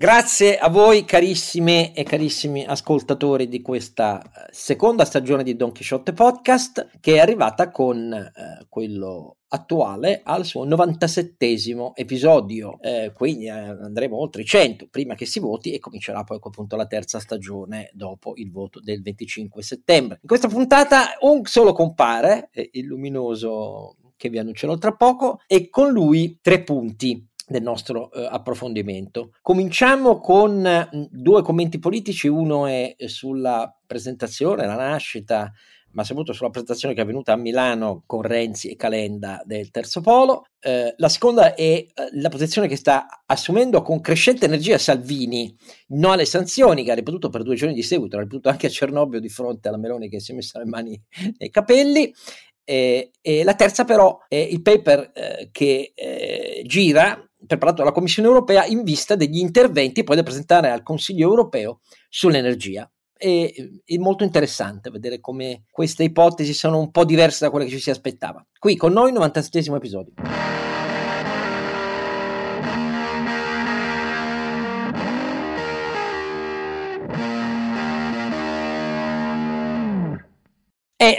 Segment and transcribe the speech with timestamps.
[0.00, 6.14] Grazie a voi carissime e carissimi ascoltatori di questa eh, seconda stagione di Don Quixote
[6.14, 13.50] Podcast che è arrivata con eh, quello attuale al suo 97 episodio, eh, quindi eh,
[13.50, 17.90] andremo oltre i 100 prima che si voti e comincerà poi appunto la terza stagione
[17.92, 20.18] dopo il voto del 25 settembre.
[20.22, 25.70] In questa puntata un solo compare, eh, il luminoso che vi annuncerò tra poco, e
[25.70, 29.32] con lui tre punti del nostro eh, approfondimento.
[29.42, 35.52] Cominciamo con mm, due commenti politici, uno è sulla presentazione, la nascita,
[35.92, 40.00] ma soprattutto sulla presentazione che è avvenuta a Milano con Renzi e Calenda del Terzo
[40.00, 40.44] Polo.
[40.60, 45.52] Eh, la seconda è eh, la posizione che sta assumendo con crescente energia Salvini,
[45.88, 48.70] no alle sanzioni, che ha ripetuto per due giorni di seguito, ha ripetuto anche a
[48.70, 51.02] Cernobbio di fronte alla Meloni che si è messa le mani
[51.36, 52.14] nei capelli.
[52.62, 58.28] E, e la terza però è il paper eh, che eh, gira preparato dalla Commissione
[58.28, 62.88] europea in vista degli interventi poi da presentare al Consiglio europeo sull'energia.
[63.16, 67.72] E, è molto interessante vedere come queste ipotesi sono un po' diverse da quelle che
[67.72, 68.44] ci si aspettava.
[68.56, 70.12] Qui con noi, 97 episodio.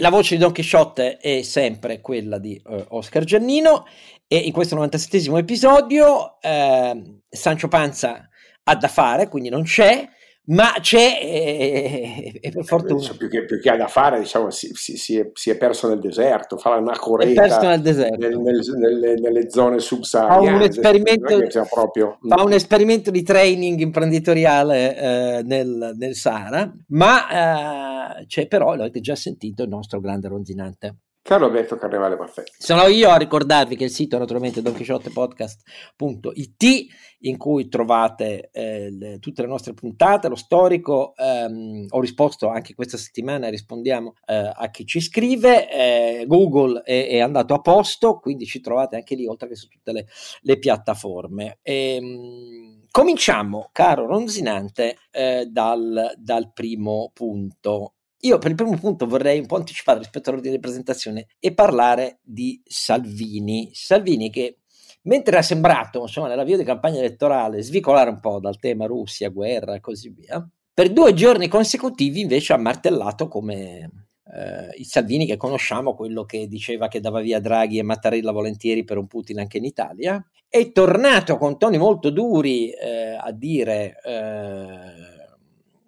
[0.01, 3.85] La voce di Don Quixote è sempre quella di uh, Oscar Giannino
[4.27, 8.27] e in questo 97 episodio uh, Sancio Panza
[8.63, 10.07] ha da fare, quindi non c'è,
[10.43, 13.13] ma c'è e, e per fortuna.
[13.15, 15.87] più che, più che, ha da fare diciamo si, si, si, è, si, è, perso
[15.87, 21.65] nel deserto fa una corretta nel nel, nel, nelle, nelle, zone subsahariane fa un esperimento,
[21.69, 22.17] proprio...
[22.27, 28.99] fa un esperimento di training imprenditoriale eh, nel, nel, Sahara ma eh, c'è però l'avete
[28.99, 32.43] già sentito il nostro grande ronzinante Carlo Alberto Carnevale Maffè.
[32.57, 36.87] Sono io a ricordarvi che il sito è naturalmente donchisciottepodcast.it
[37.19, 42.73] in cui trovate eh, le, tutte le nostre puntate, lo storico, ehm, ho risposto anche
[42.73, 48.17] questa settimana, rispondiamo eh, a chi ci scrive, eh, Google è, è, andato a posto,
[48.19, 50.07] quindi ci trovate anche lì oltre che su tutte le,
[50.41, 51.59] le piattaforme.
[51.61, 57.93] E, ehm, cominciamo, caro Ronzinante, eh, dal, dal primo punto.
[58.21, 62.19] Io per il primo punto vorrei un po' anticipare rispetto all'ordine di presentazione e parlare
[62.21, 63.71] di Salvini.
[63.73, 64.57] Salvini che
[65.03, 69.73] mentre era sembrato, insomma, nell'avvio di campagna elettorale svicolare un po' dal tema Russia, guerra
[69.73, 75.37] e così via, per due giorni consecutivi invece ha martellato come eh, il Salvini che
[75.37, 79.57] conosciamo, quello che diceva che dava via Draghi e Mattarella volentieri per un Putin anche
[79.57, 83.99] in Italia, è tornato con toni molto duri eh, a dire...
[84.03, 85.10] Eh,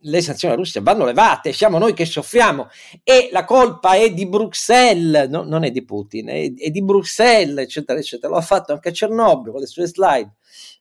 [0.04, 2.68] le sanzioni alla Russia vanno levate, siamo noi che soffriamo
[3.04, 7.66] e la colpa è di Bruxelles, no, non è di Putin, è, è, di Bruxelles,
[7.66, 8.32] eccetera, eccetera.
[8.32, 10.34] Lo ha fatto anche a Cernobbio con le sue slide,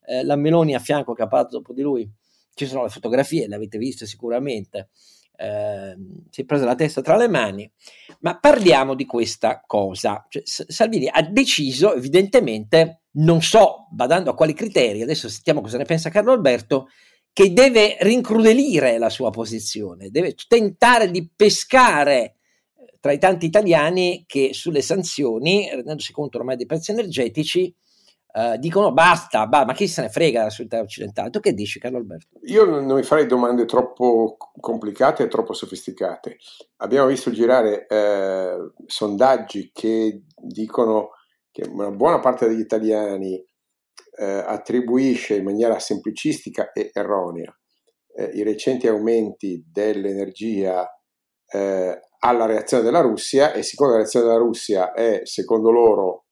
[0.06, 2.10] eh, la Meloni a fianco che ha parlato dopo di lui.
[2.55, 4.88] Ci sono le fotografie, le avete viste sicuramente.
[5.34, 5.97] Eh,
[6.31, 7.71] si è presa la testa tra le mani,
[8.21, 10.25] ma parliamo di questa cosa.
[10.28, 15.84] Cioè, Salvini ha deciso, evidentemente, non so, badando a quali criteri, adesso sentiamo cosa ne
[15.84, 16.89] pensa Carlo Alberto,
[17.32, 22.20] che deve rincrudelire la sua posizione, deve tentare di pescare
[22.76, 27.75] eh, tra i tanti italiani che sulle sanzioni, rendendosi conto ormai dei prezzi energetici,
[28.34, 31.28] Uh, dicono basta, bah, ma chi se ne frega della società occidentale?
[31.28, 32.38] Tu che dici, Carlo Alberto?
[32.44, 36.38] Io non mi farei domande troppo complicate e troppo sofisticate.
[36.76, 38.56] Abbiamo visto girare eh,
[38.87, 41.10] sondaggi che dicono
[41.50, 43.38] che una buona parte degli italiani
[44.18, 47.54] eh, attribuisce in maniera semplicistica e erronea
[48.14, 50.86] eh, i recenti aumenti dell'energia
[51.46, 56.24] eh, alla reazione della Russia e siccome la reazione della Russia è secondo loro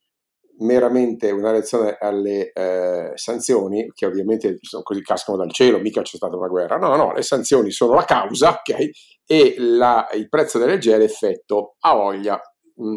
[0.60, 6.16] meramente una reazione alle eh, sanzioni, che ovviamente sono così cascano dal cielo, mica c'è
[6.16, 8.90] stata una guerra, no, no, le sanzioni sono la causa, ok?
[9.24, 12.38] E la, il prezzo dell'energia è l'effetto, a voglia.
[12.82, 12.96] Mm.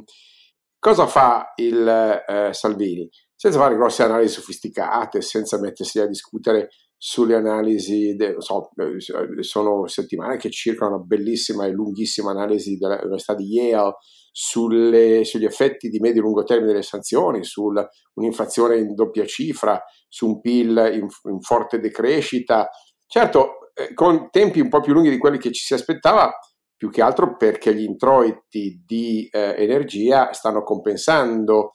[0.78, 1.88] Cosa fa il
[2.28, 3.10] eh, Salvini?
[3.44, 9.86] Senza fare grosse analisi sofisticate, senza mettersi a discutere sulle analisi, de, so, eh, sono
[9.86, 13.96] settimane che circolano una bellissima e lunghissima analisi dell'Università di Yale
[14.32, 17.70] sulle, sugli effetti di medio e lungo termine delle sanzioni, su
[18.14, 22.70] un'inflazione in doppia cifra, su un PIL in, in forte decrescita.
[23.06, 26.32] Certo, eh, con tempi un po' più lunghi di quelli che ci si aspettava,
[26.78, 31.72] più che altro perché gli introiti di eh, energia stanno compensando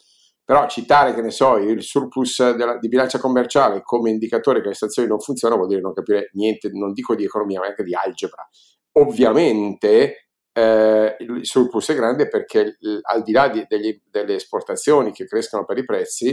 [0.49, 4.75] però citare, che ne so, il surplus della, di bilancia commerciale come indicatore che le
[4.75, 7.95] stazioni non funzionano vuol dire non capire niente, non dico di economia, ma anche di
[7.95, 8.49] algebra.
[8.93, 15.27] Ovviamente eh, il surplus è grande perché al di là di, degli, delle esportazioni che
[15.27, 16.29] crescono per i prezzi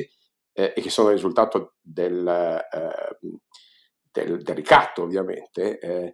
[0.53, 3.17] eh, e che sono il risultato del, eh,
[4.13, 6.13] del, del ricatto ovviamente, eh,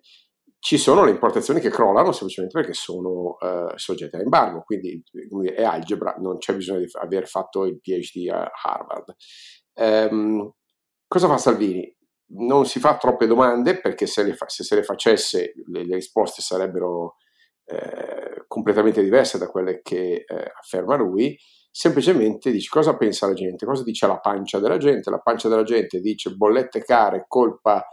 [0.64, 5.04] ci sono le importazioni che crollano semplicemente perché sono uh, soggette a embargo, quindi
[5.56, 9.16] è algebra, non c'è bisogno di aver fatto il PhD a Harvard.
[9.74, 10.54] Um,
[11.08, 11.92] cosa fa Salvini?
[12.34, 16.44] Non si fa troppe domande perché se, fa, se se le facesse le, le risposte
[16.44, 17.16] sarebbero
[17.66, 21.36] eh, completamente diverse da quelle che eh, afferma lui,
[21.72, 25.64] semplicemente dice cosa pensa la gente, cosa dice la pancia della gente, la pancia della
[25.64, 27.84] gente dice bollette care, colpa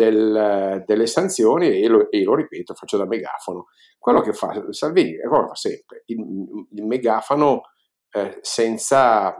[0.00, 3.66] del, delle sanzioni e lo, e lo, ripeto, faccio da megafono.
[3.98, 6.18] Quello che fa Salvini è quello che fa sempre, il,
[6.72, 7.60] il megafono
[8.12, 9.36] eh, senza,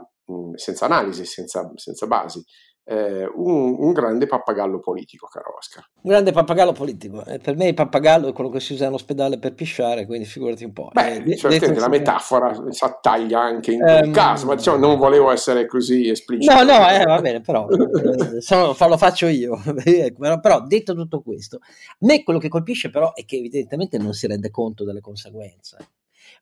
[0.53, 2.43] senza, analisi, senza, senza basi
[2.83, 5.85] eh, un, un, grande pappagallo politico, caro Oscar.
[6.01, 7.23] Un grande pappagallo politico.
[7.25, 10.25] Eh, per me il pappagallo è quello che si usa in ospedale per pisciare, quindi
[10.25, 10.89] figurati un po'.
[10.91, 14.97] Beh, eh, certamente la metafora si attaglia anche in quel um, caso, ma diciamo non
[14.97, 16.53] volevo essere così esplicito.
[16.53, 19.59] No, no, eh, va bene, però eh, sono, lo faccio io.
[20.01, 24.13] Ecco, però detto tutto questo, a me quello che colpisce però è che evidentemente non
[24.13, 25.77] si rende conto delle conseguenze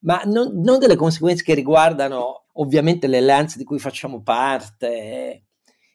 [0.02, 5.42] ma non, non, delle conseguenze che riguardano ovviamente le alleanze di cui facciamo parte,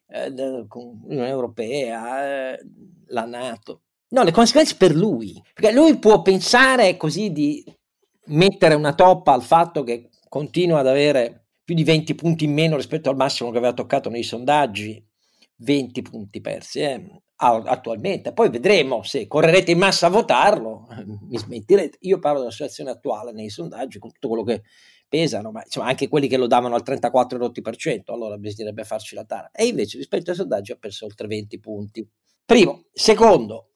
[0.07, 2.59] eh, l'Unione Europea, eh,
[3.07, 3.81] la Nato.
[4.09, 7.63] No, le conseguenze per lui, perché lui può pensare così di
[8.27, 12.75] mettere una toppa al fatto che continua ad avere più di 20 punti in meno
[12.75, 15.03] rispetto al massimo che aveva toccato nei sondaggi,
[15.57, 18.33] 20 punti persi eh, attualmente.
[18.33, 20.87] Poi vedremo se correrete in massa a votarlo,
[21.27, 21.97] mi smentirete.
[22.01, 24.61] Io parlo della situazione attuale nei sondaggi, con tutto quello che
[25.07, 29.51] pesano, ma insomma anche quelli che lo davano al 34,8%, allora bisognerebbe farci la tara.
[29.51, 32.07] E invece rispetto ai sondaggi ha perso oltre 20 punti.
[32.45, 32.85] Primo.
[32.91, 33.71] Secondo,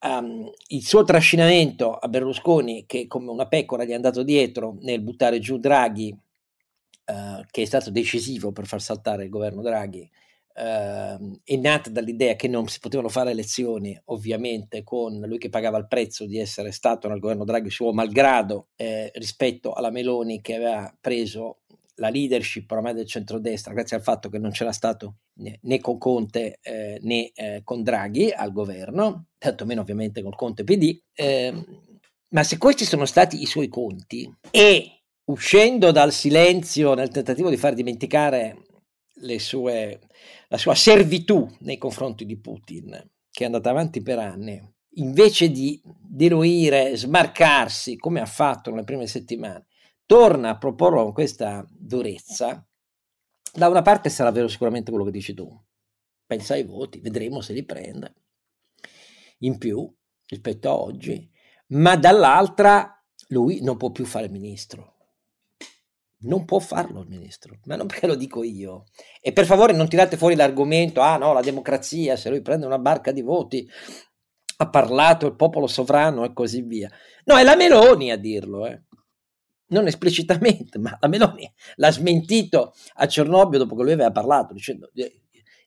[0.00, 5.02] um, il suo trascinamento a Berlusconi, che come una pecora gli è andato dietro nel
[5.02, 10.08] buttare giù Draghi, uh, che è stato decisivo per far saltare il governo Draghi,
[10.52, 15.78] Uh, è nata dall'idea che non si potevano fare elezioni, ovviamente, con lui che pagava
[15.78, 20.56] il prezzo di essere stato nel governo Draghi suo malgrado eh, rispetto alla Meloni che
[20.56, 21.60] aveva preso
[22.00, 26.58] la leadership ormai del centrodestra grazie al fatto che non c'era stato né, con Conte
[26.62, 30.98] eh, né eh, con Draghi al governo, tantomeno ovviamente col Conte PD.
[31.14, 31.64] Ehm,
[32.30, 37.56] ma se questi sono stati i suoi conti e uscendo dal silenzio nel tentativo di
[37.56, 38.66] far dimenticare
[39.38, 40.00] sue,
[40.48, 42.90] la sua servitù nei confronti di Putin,
[43.30, 44.60] che è andata avanti per anni,
[44.94, 49.66] invece di diluire, smarcarsi come ha fatto nelle prime settimane,
[50.06, 52.66] torna a proporlo con questa durezza,
[53.52, 55.48] da una parte sarà vero sicuramente quello che dici tu,
[56.26, 58.14] pensa ai voti, vedremo se li prende
[59.38, 59.92] in più
[60.26, 61.28] rispetto a oggi,
[61.68, 62.94] ma dall'altra
[63.28, 64.99] lui non può più fare ministro
[66.22, 68.84] non può farlo il ministro, ma non perché lo dico io.
[69.20, 72.78] E per favore non tirate fuori l'argomento, ah no, la democrazia, se lui prende una
[72.78, 73.68] barca di voti,
[74.58, 76.90] ha parlato il popolo sovrano e così via.
[77.24, 78.82] No, è la Meloni a dirlo, eh.
[79.68, 84.90] non esplicitamente, ma la Meloni l'ha smentito a Cernobbio dopo che lui aveva parlato, dicendo
[84.94, 85.20] eh,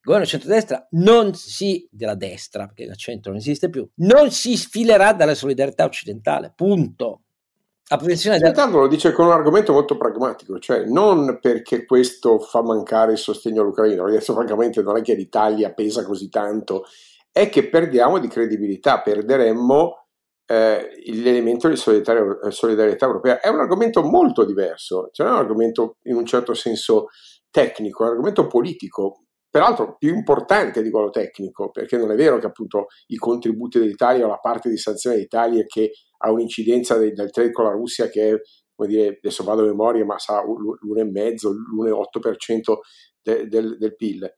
[0.04, 4.58] il governo centrodestra non si, della destra, perché il centro non esiste più, non si
[4.58, 7.23] sfilerà dalla solidarietà occidentale, punto.
[8.40, 8.54] Del...
[8.54, 13.18] Tanto lo dice con un argomento molto pragmatico, cioè non perché questo fa mancare il
[13.18, 16.86] sostegno all'Ucraina, adesso francamente non è che l'Italia pesa così tanto,
[17.32, 20.04] è che perdiamo di credibilità, perderemmo
[20.46, 23.40] eh, l'elemento di solidarietà, solidarietà, europea.
[23.40, 27.08] È un argomento molto diverso, cioè non è un argomento in un certo senso
[27.50, 32.40] tecnico, è un argomento politico, peraltro più importante di quello tecnico, perché non è vero
[32.40, 35.92] che appunto i contributi dell'Italia o la parte di sanzione dell'Italia che
[36.24, 38.42] ha un'incidenza del, del trade con la Russia che è,
[38.74, 42.60] come dire, adesso vado a memoria, ma sarà l'1,5, l'1,8%
[43.22, 44.34] de, del, del PIL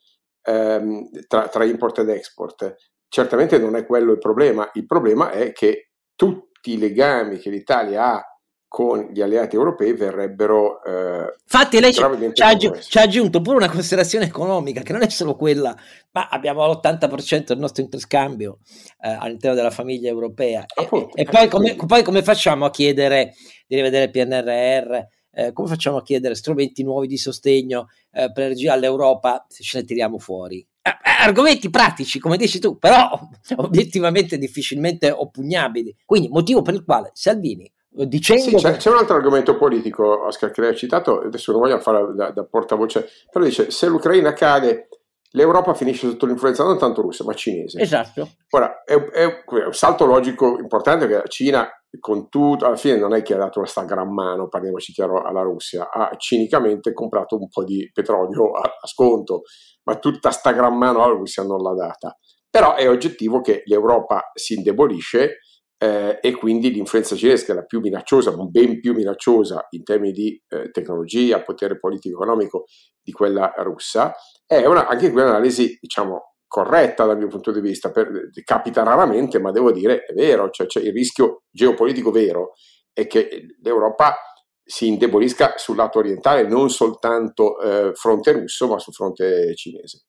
[0.46, 2.76] ehm, tra, tra import ed export.
[3.08, 8.14] Certamente non è quello il problema, il problema è che tutti i legami che l'Italia
[8.14, 8.35] ha
[8.76, 12.10] con gli alleati europei verrebbero eh, Infatti lei ci, ha
[12.46, 15.74] aggi- aggiunto pure una considerazione economica che non è solo quella,
[16.12, 18.58] ma abbiamo l'80% del nostro interscambio
[19.02, 23.36] eh, all'interno della famiglia europea Appunto, e, e poi, come, poi, come, facciamo a chiedere
[23.66, 25.04] di rivedere il PNRR?
[25.32, 29.78] Eh, come facciamo a chiedere strumenti nuovi di sostegno eh, per energia all'Europa se ce
[29.80, 30.58] ne tiriamo fuori?
[30.82, 33.18] Eh, eh, argomenti pratici, come dici tu, però
[33.56, 35.96] obiettivamente difficilmente oppugnabili.
[36.04, 37.72] Quindi, motivo per il quale Salvini
[38.04, 38.44] dicendo...
[38.44, 41.80] Sì, c'è, c'è, un altro argomento politico, Oscar, che lei ha citato, adesso non voglio
[41.80, 44.90] fare da, da portavoce, però dice, se l'Ucraina cade,
[45.32, 47.80] l'Europa finisce sotto l'influenza non tanto russa, ma cinese.
[47.80, 48.30] Esatto.
[48.50, 53.14] Ora, è, è un salto logico importante che la Cina, con tutto, alla fine non
[53.14, 57.48] è che ha dato questa gran mano, parliamoci chiaro, alla Russia, ha cinicamente comprato un
[57.48, 59.44] po' di petrolio a, a sconto,
[59.84, 62.18] ma tutta sta gran mano alla Russia non l'ha data.
[62.50, 65.40] però è oggettivo che l'Europa si indebolisce
[65.86, 70.14] eh, e quindi l'influenza cinese, che è la più minacciosa, ben più minacciosa in termini
[70.14, 72.66] di eh, tecnologia, potere politico-economico
[73.00, 74.16] di quella russa,
[74.48, 79.40] è una, anche qui un'analisi, diciamo, corretta dal mio punto di vista, per, capita raramente,
[79.40, 82.54] ma devo dire è vero, cioè, cioè il rischio geopolitico vero
[82.92, 84.16] è che l'Europa
[84.64, 90.06] si indebolisca sul lato orientale, non soltanto eh, fronte russo, ma sul fronte cinese.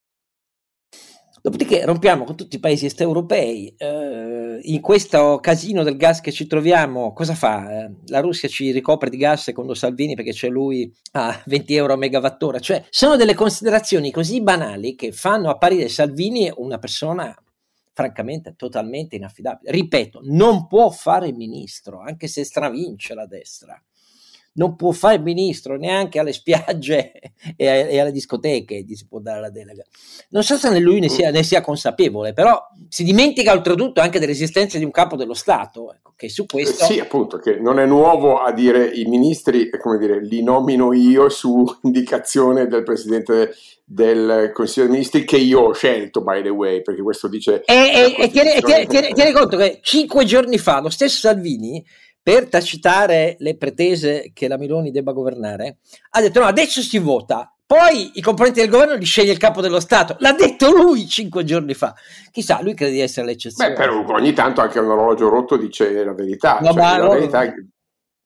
[1.42, 3.72] Dopodiché rompiamo con tutti i paesi est europei.
[3.76, 7.84] Eh, in questo casino del gas che ci troviamo, cosa fa?
[7.84, 11.92] Eh, la Russia ci ricopre di gas secondo Salvini perché c'è lui a 20 euro
[11.94, 12.58] a megawattora.
[12.58, 17.34] Cioè, sono delle considerazioni così banali che fanno apparire Salvini una persona
[17.92, 19.70] francamente totalmente inaffidabile.
[19.70, 23.80] Ripeto, non può fare ministro, anche se stravince la destra
[24.56, 27.12] non può fare ministro neanche alle spiagge
[27.56, 29.82] e, e, alle discoteche gli si può dare la delega.
[30.30, 32.58] Non so se lui ne sia, ne sia, consapevole, però
[32.88, 36.84] si dimentica oltretutto anche dell'esistenza di un capo dello Stato, ecco, che su questo...
[36.84, 40.92] Eh sì, appunto, che non è nuovo a dire i ministri, come dire, li nomino
[40.92, 43.54] io su indicazione del Presidente
[43.88, 47.62] del Consiglio dei Ministri che io ho scelto, by the way, perché questo dice...
[47.64, 51.84] E, e, e tieni, tieni, tieni, tieni conto che cinque giorni fa lo stesso Salvini
[52.26, 55.76] per tacitare le pretese che la Meloni debba governare,
[56.10, 59.60] ha detto no, adesso si vota, poi i componenti del governo li sceglie il capo
[59.60, 60.16] dello Stato.
[60.18, 61.94] L'ha detto lui cinque giorni fa.
[62.32, 63.70] Chissà, lui crede di essere l'eccezione.
[63.70, 66.58] Beh, però ogni tanto anche un orologio rotto dice la verità.
[66.60, 67.44] No, cioè, la no, verità...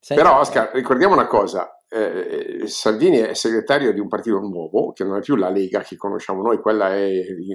[0.08, 1.78] Però, Oscar, ricordiamo una cosa.
[1.86, 5.96] Eh, Salvini è segretario di un partito nuovo, che non è più la Lega che
[5.96, 7.06] conosciamo noi, quella è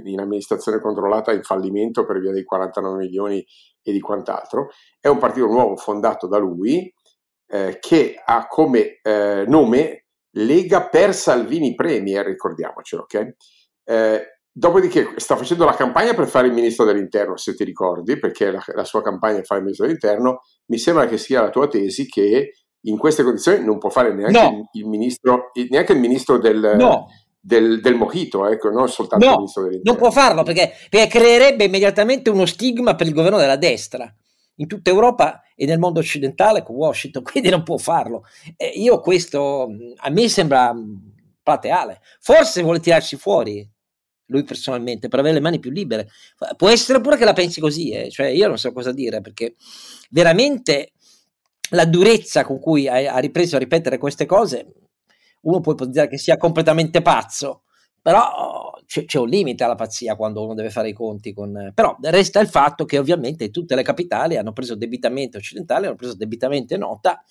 [0.03, 3.43] in amministrazione controllata in fallimento per via dei 49 milioni
[3.85, 4.69] e di quant'altro.
[4.99, 6.91] È un partito nuovo fondato da lui
[7.47, 13.35] eh, che ha come eh, nome Lega per Salvini Premier, ricordiamocelo, ok?
[13.83, 18.51] Eh, dopodiché sta facendo la campagna per fare il ministro dell'interno, se ti ricordi, perché
[18.51, 20.41] la, la sua campagna è fare il ministro dell'interno.
[20.65, 22.53] Mi sembra che sia la tua tesi che
[22.87, 24.69] in queste condizioni non può fare neanche no.
[24.73, 27.05] il, il, ministro, neanche il ministro del, no
[27.45, 29.91] del, del mojito, ecco, non soltanto no, il ministro dell'interno.
[29.91, 34.11] Non può farlo perché, perché creerebbe immediatamente uno stigma per il governo della destra
[34.55, 38.23] in tutta Europa e nel mondo occidentale con Washington, quindi non può farlo.
[38.57, 40.73] Eh, io questo a me sembra
[41.43, 42.01] plateale.
[42.19, 43.69] Forse vuole tirarsi fuori
[44.29, 46.09] lui personalmente per avere le mani più libere.
[46.57, 48.09] Può essere pure che la pensi così, eh?
[48.09, 49.53] cioè io non so cosa dire perché
[50.09, 50.93] veramente
[51.69, 54.84] la durezza con cui ha, ha ripreso a ripetere queste cose
[55.45, 57.63] uno può ipotizzare che sia completamente pazzo,
[58.01, 61.71] però c'è, c'è, un limite alla pazzia quando uno deve fare i conti con...
[61.73, 66.15] Però resta il fatto che ovviamente tutte le capitali hanno preso debitamente occidentali, hanno preso
[66.15, 67.23] debitamente nota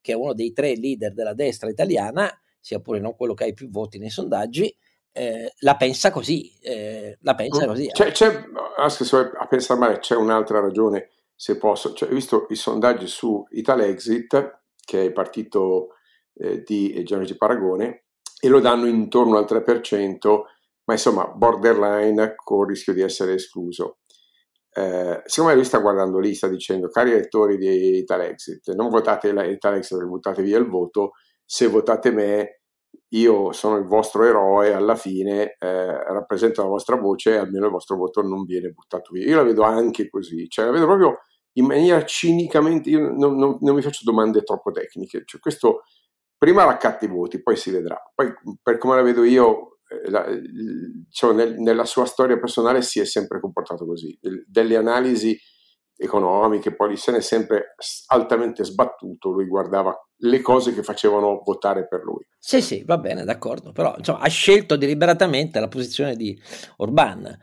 [0.00, 3.54] che uno dei tre leader della destra italiana, sia pure non quello che ha i
[3.54, 4.74] più voti nei sondaggi,
[5.12, 6.52] eh, la pensa così.
[6.60, 7.68] Eh, la pensa mm.
[7.68, 7.86] così.
[7.88, 8.44] C'è, c'è,
[8.76, 11.92] a pensare male, c'è un'altra ragione, se posso.
[11.92, 15.96] Cioè, ho visto i sondaggi su Italexit, che è il partito
[16.34, 18.04] eh, di Gianluigi Paragone
[18.40, 20.40] e lo danno intorno al 3%,
[20.84, 23.98] ma insomma borderline con il rischio di essere escluso.
[24.74, 29.28] Eh, secondo me lui sta guardando lì, sta dicendo cari elettori di Italexit, non votate
[29.28, 31.12] Italexit perché buttate via il voto,
[31.44, 32.62] se votate me
[33.10, 37.72] io sono il vostro eroe, alla fine eh, rappresento la vostra voce e almeno il
[37.72, 39.26] vostro voto non viene buttato via.
[39.26, 41.18] Io la vedo anche così, cioè la vedo proprio
[41.54, 45.82] in maniera cinicamente, io non, non, non mi faccio domande troppo tecniche, cioè questo
[46.42, 47.96] prima raccatti voti, poi si vedrà.
[48.12, 52.98] Poi, per come la vedo io, eh, la, diciamo, nel, nella sua storia personale si
[52.98, 54.18] è sempre comportato così.
[54.44, 55.38] Delle analisi
[55.96, 57.76] economiche, poi se ne è sempre
[58.08, 62.26] altamente sbattuto, lui guardava le cose che facevano votare per lui.
[62.40, 66.36] Sì, sì, va bene, d'accordo, però insomma, ha scelto deliberatamente la posizione di
[66.78, 67.38] Orban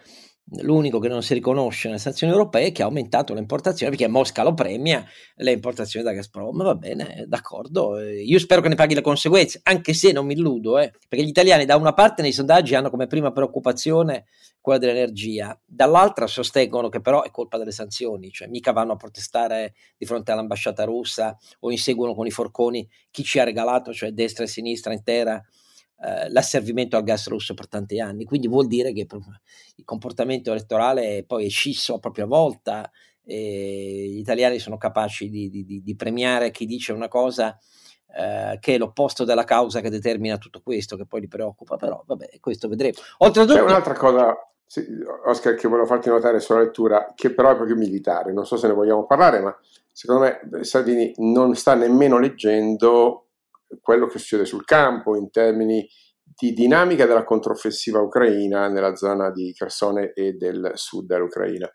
[0.58, 4.12] l'unico che non si riconosce nelle sanzioni europee è che ha aumentato le importazioni perché
[4.12, 8.96] Mosca lo premia le importazioni da Gazprom va bene d'accordo io spero che ne paghi
[8.96, 12.32] le conseguenze anche se non mi illudo eh, perché gli italiani da una parte nei
[12.32, 14.26] sondaggi hanno come prima preoccupazione
[14.60, 19.74] quella dell'energia dall'altra sostengono che però è colpa delle sanzioni cioè mica vanno a protestare
[19.98, 24.46] di fronte all'ambasciata russa o inseguono con i forconi chi ci ha regalato cioè destra
[24.46, 25.44] e sinistra intera
[26.02, 29.06] eh, l'asservimento al gas russo per tanti anni, quindi vuol dire che
[29.76, 32.90] il comportamento elettorale poi è scisso a propria volta,
[33.30, 37.56] gli italiani sono capaci di, di, di, premiare chi dice una cosa
[38.16, 42.04] eh, che è l'opposto della causa che determina tutto questo, che poi li preoccupa, però
[42.06, 42.98] vabbè, questo vedremo.
[43.20, 44.84] Oltretutto, C'è un'altra cosa, sì,
[45.26, 48.68] Oscar, che volevo farti notare sulla lettura, che però è proprio militare, non so se
[48.68, 49.56] ne vogliamo parlare, ma
[49.92, 53.29] secondo me Salvini non sta nemmeno leggendo
[53.82, 55.88] quello che succede sul campo in termini
[56.24, 61.70] di dinamica della controffensiva ucraina nella zona di Kherson e del sud dell'Ucraina.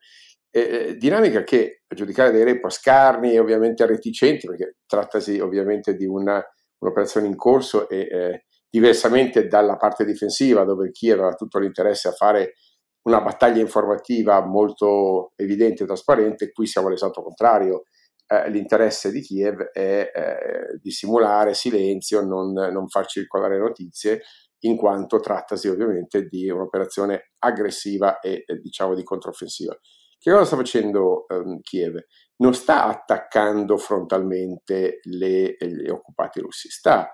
[0.51, 6.07] Eh, dinamica che, a giudicare dai report scarni e ovviamente reticenti, perché trattasi ovviamente di
[6.07, 6.43] una,
[6.79, 12.13] un'operazione in corso e eh, diversamente dalla parte difensiva, dove Kiev aveva tutto l'interesse a
[12.13, 12.55] fare
[13.03, 17.85] una battaglia informativa molto evidente e trasparente, qui siamo all'esatto contrario.
[18.27, 24.23] Eh, l'interesse di Kiev è eh, di silenzio, non, non far circolare notizie,
[24.61, 29.79] in quanto trattasi ovviamente di un'operazione aggressiva e eh, diciamo di controffensiva.
[30.19, 31.99] Che cosa sta facendo um, Kiev?
[32.37, 37.11] Non sta attaccando frontalmente le, gli occupati russi, sta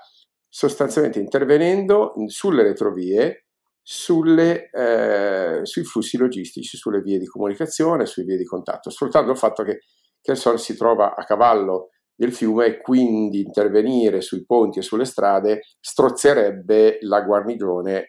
[0.48, 3.46] sostanzialmente intervenendo sulle retrovie,
[3.82, 9.38] sulle, eh, sui flussi logistici, sulle vie di comunicazione, sulle vie di contatto, sfruttando il
[9.38, 9.80] fatto che
[10.20, 15.62] Kherson si trova a cavallo del fiume e quindi intervenire sui ponti e sulle strade
[15.80, 18.08] strozzerebbe la guarnigione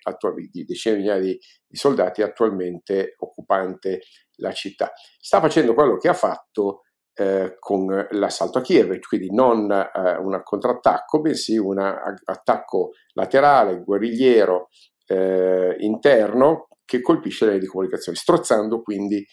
[0.52, 4.02] di decine di di, soldati attualmente occupante
[4.36, 4.92] la città.
[5.18, 6.82] Sta facendo quello che ha fatto
[7.14, 14.68] eh, con l'assalto a Kiev, quindi non eh, un contrattacco, bensì un attacco laterale, guerrigliero,
[15.06, 19.26] eh, interno che colpisce le comunicazione, strozzando quindi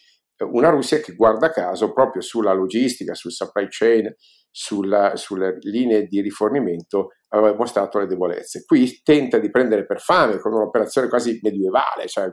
[0.51, 4.13] una Russia che guarda caso proprio sulla logistica, sul supply chain,
[4.51, 8.63] sulla, sulle linee di rifornimento aveva mostrato le debolezze.
[8.65, 12.31] Qui tenta di prendere per fame con un'operazione quasi medievale, cioè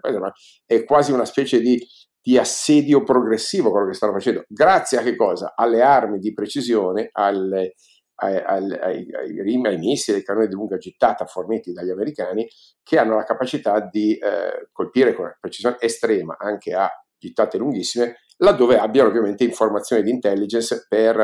[0.64, 1.78] è quasi una specie di,
[2.20, 4.44] di assedio progressivo quello che stanno facendo.
[4.48, 5.52] Grazie a che cosa?
[5.54, 7.74] Alle armi di precisione, alle,
[8.16, 12.48] ai, ai, ai, ai, missili, ai cannoni di lunga gittata forniti dagli americani,
[12.82, 18.16] che hanno la capacità di eh, colpire con una precisione estrema anche a gittate lunghissime,
[18.38, 21.18] laddove abbiano ovviamente informazioni di intelligence per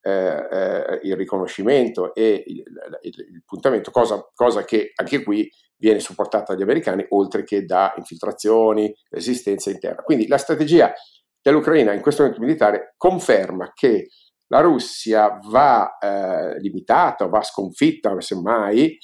[0.00, 2.62] eh, eh, il riconoscimento e il,
[3.02, 7.94] il, il puntamento, cosa, cosa, che anche qui viene supportata dagli americani, oltre che da
[7.96, 10.02] infiltrazioni, resistenza interna.
[10.02, 10.92] Quindi la strategia
[11.40, 14.08] dell'Ucraina in questo momento militare conferma che
[14.48, 18.98] la Russia va eh, limitata, va sconfitta, semmai,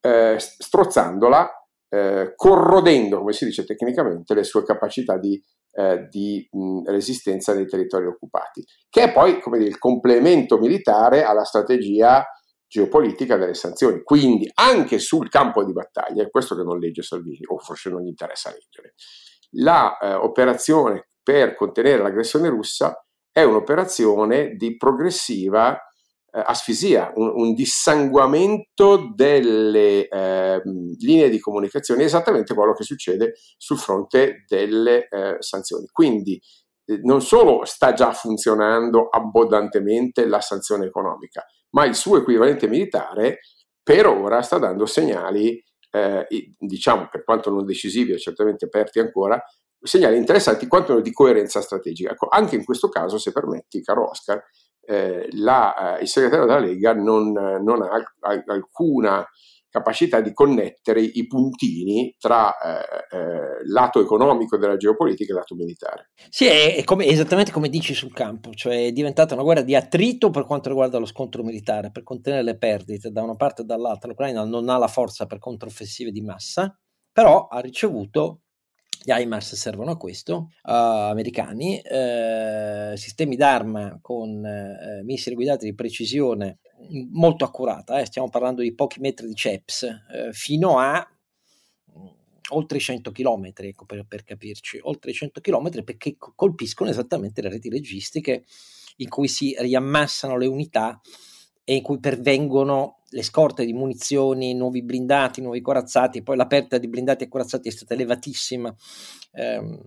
[0.00, 1.50] eh, strozzandola,
[1.88, 5.42] eh, corrodendo, come si dice tecnicamente, le sue capacità di
[5.74, 11.24] eh, di mh, resistenza nei territori occupati, che è poi come dire, il complemento militare
[11.24, 12.24] alla strategia
[12.66, 14.02] geopolitica delle sanzioni.
[14.02, 18.02] Quindi anche sul campo di battaglia, è questo che non legge Salvini, o forse non
[18.02, 18.94] gli interessa leggere,
[19.50, 25.78] l'operazione eh, per contenere l'aggressione russa è un'operazione di progressiva
[26.42, 30.62] asfisia, un, un, dissanguamento delle eh,
[30.98, 35.86] linee di comunicazione, esattamente quello che succede sul fronte delle eh, sanzioni.
[35.92, 36.40] Quindi
[36.86, 43.40] eh, non solo sta già funzionando abbondantemente la sanzione economica, ma il suo equivalente militare
[43.82, 46.26] per ora sta dando segnali, eh,
[46.58, 49.40] diciamo per quanto non decisivi e certamente aperti ancora,
[49.80, 52.12] segnali interessanti quanto di coerenza strategica.
[52.12, 54.42] Ecco, anche in questo caso, se permetti, caro Oscar,
[54.86, 59.26] eh, la, eh, il segretario della Lega non, non ha, ha, alcuna
[59.74, 66.10] capacità di connettere i puntini tra eh, eh, lato economico della geopolitica e lato militare.
[66.28, 69.74] Sì, è, è come, esattamente come dici sul campo, cioè è diventata una guerra di
[69.74, 73.64] attrito per quanto riguarda lo scontro militare, per contenere le perdite da una parte e
[73.64, 74.08] dall'altra.
[74.08, 76.78] L'Ucraina non ha la forza per controffensive di massa,
[77.10, 78.42] però ha ricevuto
[79.04, 85.74] gli HIMARS servono a questo, uh, americani, uh, sistemi d'arma con uh, missili guidati di
[85.74, 86.60] precisione
[87.10, 91.06] molto accurata, eh, stiamo parlando di pochi metri di CEPS, fino a
[91.98, 92.06] mm,
[92.50, 97.68] oltre 100 km, ecco, per, per, capirci, oltre 100 km perché colpiscono esattamente le reti
[97.68, 98.44] registiche
[98.96, 100.98] in cui si riammassano le unità
[101.62, 106.78] e in cui pervengono le scorte di munizioni, nuovi blindati, nuovi corazzati, poi la perdita
[106.78, 108.74] di blindati e corazzati è stata elevatissima
[109.32, 109.80] ehm,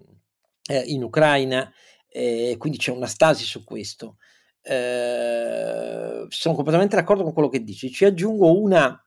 [0.70, 1.70] eh, in Ucraina,
[2.08, 4.16] eh, quindi c'è una stasi su questo.
[4.62, 7.92] Eh, sono completamente d'accordo con quello che dici.
[7.92, 8.98] Ci aggiungo una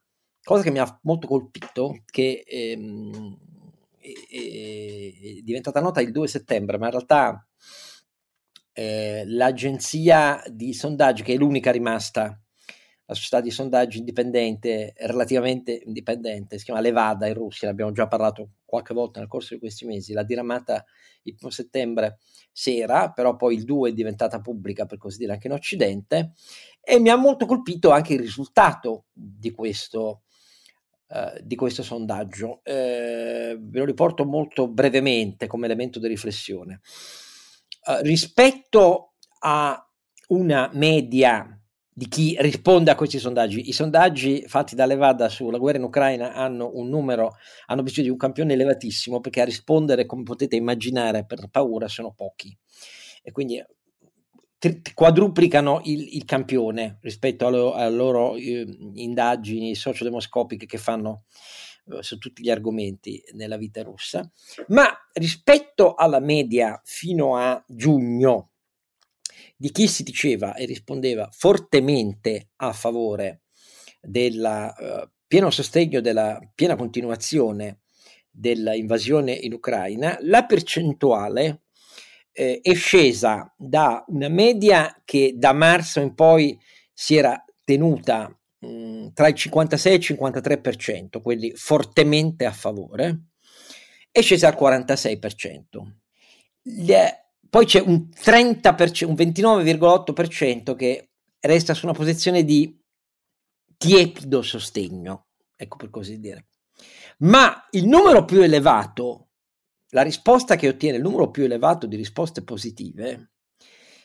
[0.42, 3.38] cosa che mi ha molto colpito, che ehm,
[3.98, 7.48] è, è, diventata nota il 2 settembre, ma in realtà
[8.74, 12.38] eh, l'agenzia di sondaggi, che è l'unica rimasta
[13.10, 18.06] la società di sondaggi indipendente, relativamente indipendente, si chiama Levada in Russia, ne abbiamo già
[18.06, 20.84] parlato qualche volta nel corso di questi mesi, l'ha diramata
[21.22, 22.18] il 1 settembre
[22.52, 26.34] sera, però poi il 2 è diventata pubblica per così dire anche in Occidente
[26.80, 30.22] e mi ha molto colpito anche il risultato di questo,
[31.08, 32.60] uh, di questo sondaggio.
[32.64, 36.80] Uh, ve lo riporto molto brevemente come elemento di riflessione.
[37.86, 39.84] Uh, rispetto a
[40.28, 41.59] una media
[42.00, 43.68] di chi risponde a questi sondaggi.
[43.68, 47.36] I sondaggi fatti da Levada sulla guerra in Ucraina hanno un numero,
[47.66, 52.14] hanno bisogno di un campione elevatissimo perché a rispondere, come potete immaginare, per paura sono
[52.16, 52.56] pochi.
[53.22, 53.62] E quindi
[54.94, 61.24] quadruplicano il, il, campione rispetto alle, alle loro eh, indagini sociodemoscopiche che fanno
[61.92, 64.26] eh, su tutti gli argomenti nella vita russa,
[64.68, 68.52] ma rispetto alla media fino a giugno
[69.60, 73.42] di chi si diceva e rispondeva fortemente a favore
[74.00, 77.80] del uh, pieno sostegno della piena continuazione
[78.30, 81.64] dell'invasione in Ucraina, la percentuale
[82.32, 86.58] eh, è scesa da una media che da marzo in poi
[86.94, 93.24] si era tenuta mh, mm, tra il 56 e il 53%, quelli fortemente a favore,
[94.10, 95.60] è scesa al 46%.
[96.62, 101.10] Le, poi c'è un 30%, un 29,8% che
[101.40, 102.78] resta su una posizione di
[103.76, 106.46] tiepido sostegno, ecco per così dire.
[107.18, 109.30] Ma il numero più elevato,
[109.90, 113.32] la risposta che ottiene il numero più elevato di risposte positive,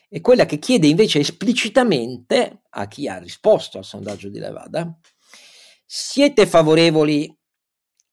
[0.08, 4.98] è quella che chiede invece esplicitamente a chi ha risposto al sondaggio di Levada,
[5.84, 7.32] siete favorevoli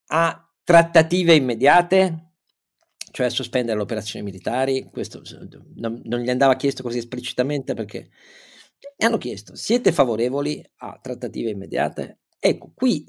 [0.07, 2.32] a trattative immediate?
[3.13, 5.21] Cioè sospendere le operazioni militari, questo
[5.75, 8.09] non, non gli andava chiesto così esplicitamente perché
[8.97, 12.21] mi hanno chiesto, siete favorevoli a trattative immediate?
[12.39, 13.07] Ecco, qui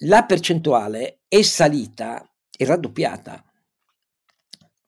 [0.00, 3.44] la percentuale è salita, è raddoppiata,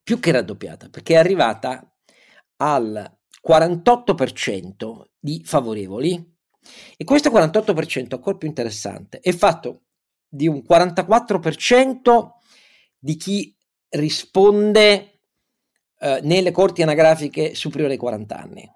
[0.03, 1.94] più che raddoppiata, perché è arrivata
[2.57, 3.14] al
[3.47, 6.37] 48% di favorevoli
[6.97, 9.83] e questo 48%, ancora più interessante, è fatto
[10.27, 12.29] di un 44%
[12.99, 13.58] di chi
[13.90, 15.20] risponde
[15.98, 18.72] eh, nelle corti anagrafiche superiori ai 40 anni.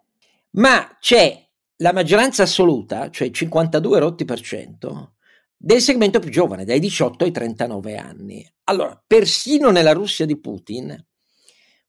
[0.53, 5.14] Ma c'è la maggioranza assoluta, cioè il 52 rotti per cento,
[5.57, 8.53] del segmento più giovane, dai 18 ai 39 anni.
[8.64, 11.07] Allora, persino nella Russia di Putin,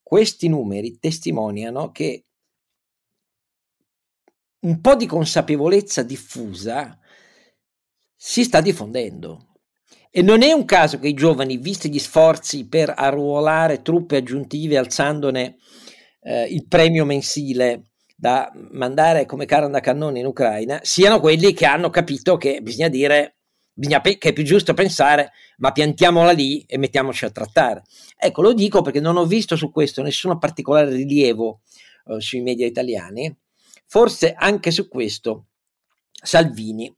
[0.01, 2.25] questi numeri testimoniano che
[4.59, 6.97] un po' di consapevolezza diffusa
[8.15, 9.52] si sta diffondendo.
[10.15, 14.77] E non è un caso che i giovani, visti gli sforzi per arruolare truppe aggiuntive
[14.77, 15.55] alzandone
[16.21, 21.65] eh, il premio mensile da mandare come carne da cannone in Ucraina, siano quelli che
[21.65, 23.37] hanno capito che bisogna dire
[23.73, 27.81] bisogna pe- che è più giusto pensare ma piantiamola lì e mettiamoci a trattare.
[28.15, 31.61] Ecco, lo dico perché non ho visto su questo nessun particolare rilievo
[32.05, 33.35] eh, sui media italiani,
[33.87, 35.47] forse anche su questo
[36.11, 36.95] Salvini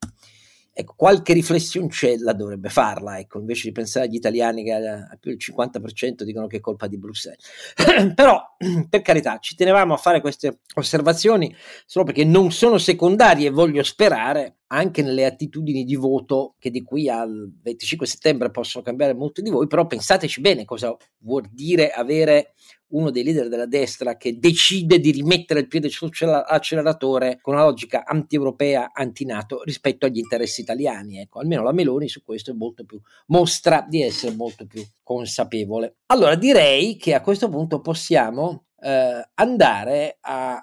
[0.77, 5.39] Ecco, qualche riflessioncella dovrebbe farla, ecco, invece di pensare agli italiani che a più del
[5.39, 7.47] 50% dicono che è colpa di Bruxelles.
[8.13, 8.41] Però,
[8.89, 13.83] per carità, ci tenevamo a fare queste osservazioni solo perché non sono secondarie e voglio
[13.83, 19.41] sperare anche nelle attitudini di voto che di qui al 25 settembre possono cambiare molti
[19.41, 22.53] di voi, però pensateci bene cosa vuol dire avere
[22.95, 28.03] uno dei leader della destra che decide di rimettere il piede sull'acceleratore con una logica
[28.05, 31.19] anti-europea, anti-NATO rispetto agli interessi italiani.
[31.19, 35.97] Ecco, almeno la Meloni su questo è molto più, mostra di essere molto più consapevole.
[36.07, 40.57] Allora direi che a questo punto possiamo eh, andare al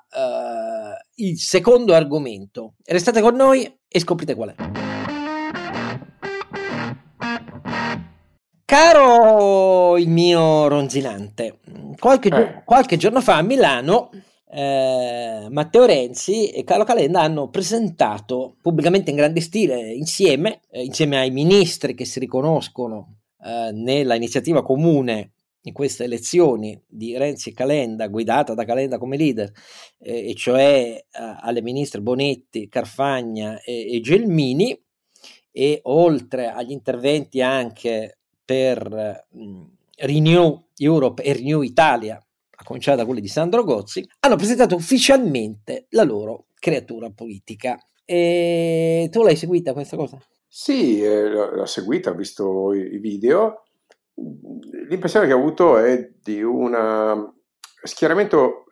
[1.15, 2.75] eh, secondo argomento.
[2.85, 4.92] Restate con noi e scoprite qual è.
[8.73, 11.59] Caro il mio ronzinante,
[11.99, 12.63] qualche, eh.
[12.65, 14.09] qualche giorno fa a Milano
[14.51, 21.19] eh, Matteo Renzi e Carlo Calenda hanno presentato pubblicamente in grande stile insieme, eh, insieme
[21.19, 25.33] ai ministri che si riconoscono eh, nella iniziativa comune
[25.65, 29.53] in queste elezioni di Renzi e Calenda, guidata da Calenda come leader,
[29.99, 34.83] eh, e cioè eh, alle ministre Bonetti, Carfagna e, e Gelmini,
[35.51, 39.63] e oltre agli interventi anche per mh,
[39.97, 45.87] Renew Europe e Renew Italia, a cominciare da quelli di Sandro Gozzi, hanno presentato ufficialmente
[45.91, 47.79] la loro creatura politica.
[48.05, 50.19] E tu l'hai seguita questa cosa?
[50.47, 53.63] Sì, eh, l'ho seguita, ho visto i video.
[54.89, 57.33] L'impressione che ho avuto è di un
[57.83, 58.65] schieramento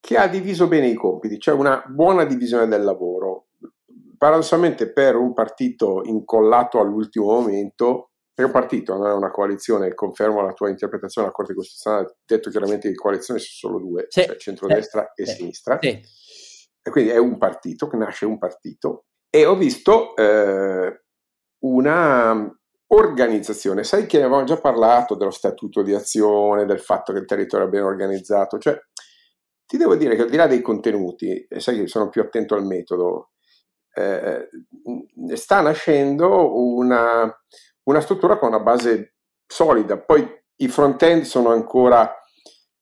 [0.00, 3.46] che ha diviso bene i compiti, cioè una buona divisione del lavoro.
[4.18, 10.40] Paradossalmente per un partito incollato all'ultimo momento è un partito, non è una coalizione, confermo
[10.40, 14.22] la tua interpretazione della Corte Costituzionale, ha detto chiaramente che coalizioni sono solo due, sì,
[14.22, 19.04] cioè centrodestra sì, e sì, sinistra, e quindi è un partito, che nasce un partito,
[19.28, 21.02] e ho visto eh,
[21.64, 22.56] una
[22.88, 27.26] organizzazione, sai che ne avevamo già parlato dello statuto di azione, del fatto che il
[27.26, 28.78] territorio è ben organizzato, cioè
[29.66, 32.54] ti devo dire che al di là dei contenuti, e sai che sono più attento
[32.54, 33.30] al metodo,
[33.94, 34.48] eh,
[35.34, 37.30] sta nascendo una,
[37.84, 39.14] una struttura con una base
[39.46, 39.98] solida.
[39.98, 42.12] Poi i front-end sono ancora,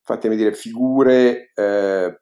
[0.02, 2.20] fatemi dire, figure eh,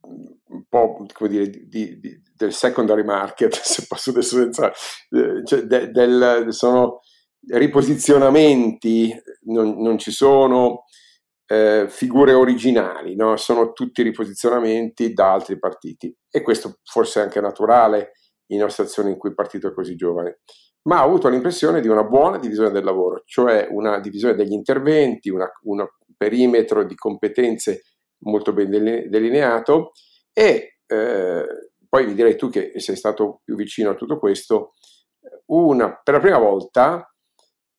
[0.00, 5.62] un po' come dire, di, di, del secondary market, se posso adesso senza, eh, cioè
[5.62, 7.00] de, del, sono
[7.50, 10.84] riposizionamenti, non, non ci sono
[11.46, 13.36] eh, figure originali, no?
[13.36, 18.12] sono tutti riposizionamenti da altri partiti e questo forse è anche naturale
[18.48, 20.40] in una situazione in cui il partito è così giovane,
[20.82, 25.30] ma ho avuto l'impressione di una buona divisione del lavoro, cioè una divisione degli interventi,
[25.30, 25.86] un
[26.16, 27.82] perimetro di competenze
[28.20, 29.92] molto ben delineato
[30.32, 31.44] e eh,
[31.88, 34.74] poi mi direi tu che sei stato più vicino a tutto questo,
[35.46, 37.12] una, per la prima volta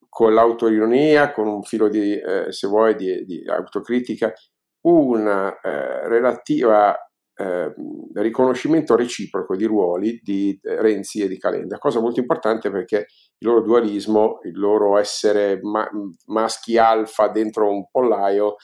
[0.07, 4.33] con l'autoironia, con un filo di, eh, se vuoi, di, di autocritica,
[4.81, 6.97] un eh, relativa
[7.39, 7.73] eh,
[8.15, 13.47] riconoscimento reciproco di ruoli di eh, Renzi e di Calenda, cosa molto importante perché il
[13.47, 15.89] loro dualismo, il loro essere ma-
[16.25, 18.55] maschi alfa dentro un pollaio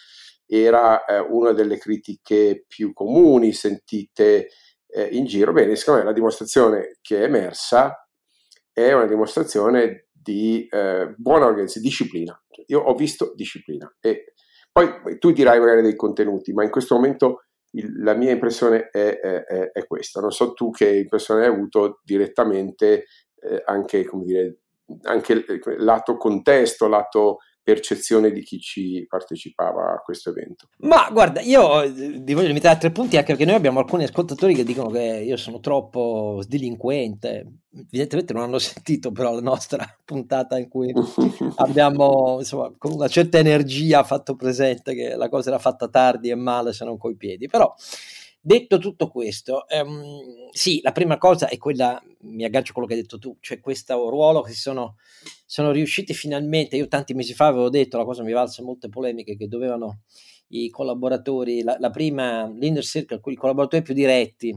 [0.45, 4.49] era eh, una delle critiche più comuni sentite
[4.87, 5.53] eh, in giro.
[5.53, 8.05] Bene, secondo me la dimostrazione che è emersa
[8.73, 12.43] è una dimostrazione di eh, buona organizzazione, disciplina.
[12.67, 14.33] Io ho visto disciplina e
[14.69, 17.44] poi tu dirai magari dei contenuti, ma in questo momento
[17.75, 20.19] il, la mia impressione è, è, è, questa.
[20.19, 23.05] Non so tu che impressione hai avuto direttamente
[23.41, 24.57] eh, anche, come dire,
[25.03, 25.45] anche
[25.77, 30.67] lato contesto, lato percezione di chi ci partecipava a questo evento.
[30.81, 34.03] Ma guarda, io eh, ti voglio limitare a tre punti anche perché noi abbiamo alcuni
[34.03, 37.53] ascoltatori che dicono che io sono troppo delinquente.
[37.73, 40.93] Evidentemente non hanno sentito però la nostra puntata in cui
[41.57, 46.35] abbiamo insomma con una certa energia fatto presente che la cosa era fatta tardi e
[46.35, 47.47] male se non coi piedi.
[47.47, 47.73] Però
[48.47, 52.93] Detto tutto questo, ehm, sì, la prima cosa è quella, mi aggancio a quello che
[52.93, 54.97] hai detto tu, cioè questo ruolo che sono,
[55.47, 59.35] sono riusciti finalmente, io tanti mesi fa avevo detto, la cosa mi valse molte polemiche,
[59.35, 60.01] che dovevano
[60.49, 64.49] i collaboratori, la, la prima, l'inner circle, i collaboratori più diretti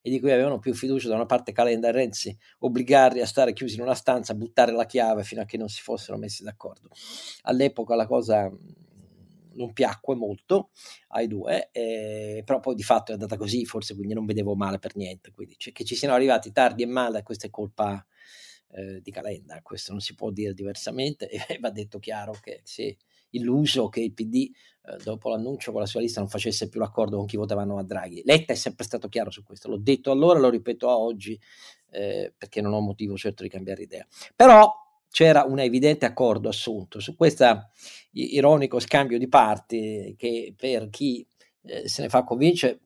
[0.00, 3.54] e di cui avevano più fiducia da una parte Calenda e Renzi, obbligarli a stare
[3.54, 6.90] chiusi in una stanza, buttare la chiave fino a che non si fossero messi d'accordo.
[7.42, 8.48] All'epoca la cosa
[9.54, 10.70] non piacque molto
[11.08, 14.78] ai due, eh, però poi di fatto è andata così, forse quindi non vedevo male
[14.78, 15.30] per niente.
[15.30, 18.04] Quindi cioè, che ci siano arrivati tardi e male, questa è colpa
[18.72, 22.96] eh, di Calenda, questo non si può dire diversamente e va detto chiaro che si
[23.30, 24.50] illuso che il PD
[24.86, 27.84] eh, dopo l'annuncio con la sua lista non facesse più l'accordo con chi votavano a
[27.84, 28.22] Draghi.
[28.24, 31.38] Letta è sempre stato chiaro su questo, l'ho detto allora, lo ripeto oggi
[31.90, 34.06] eh, perché non ho motivo certo di cambiare idea.
[34.34, 34.83] Però
[35.14, 37.68] c'era un evidente accordo assunto su questo
[38.14, 41.24] ironico scambio di parti che per chi
[41.62, 42.80] eh, se ne fa convincere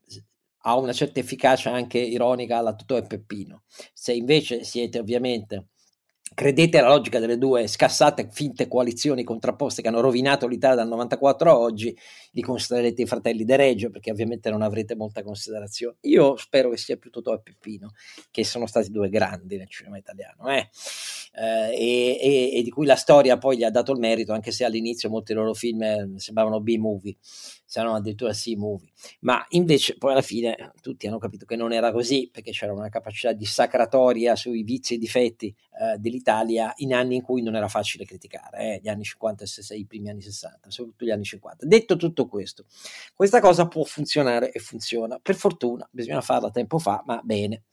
[0.65, 3.63] ha una certa efficacia anche ironica alla Totò e Peppino.
[3.95, 5.69] Se invece siete ovviamente
[6.35, 11.51] credete alla logica delle due scassate finte coalizioni contrapposte che hanno rovinato l'Italia dal 94
[11.51, 11.97] a oggi,
[12.33, 15.97] li considererete i fratelli de Reggio perché ovviamente non avrete molta considerazione.
[16.03, 17.93] Io spero che sia più Totò e Peppino,
[18.31, 20.69] che sono stati due grandi nel cinema italiano eh?
[21.41, 24.65] Eh, e, e, di cui la storia poi gli ha dato il merito, anche se
[24.65, 27.17] all'inizio molti loro film eh, sembravano B-movie
[27.69, 28.89] se non addirittura sì movie.
[29.21, 32.89] Ma invece poi alla fine tutti hanno capito che non era così, perché c'era una
[32.89, 37.69] capacità di sacratoria sui vizi e difetti eh, dell'Italia in anni in cui non era
[37.69, 41.67] facile criticare, eh, gli anni 50 e i primi anni 60, soprattutto gli anni 50.
[41.67, 42.65] Detto tutto questo,
[43.15, 45.19] questa cosa può funzionare e funziona.
[45.19, 47.65] Per fortuna, bisogna farla tempo fa, ma bene.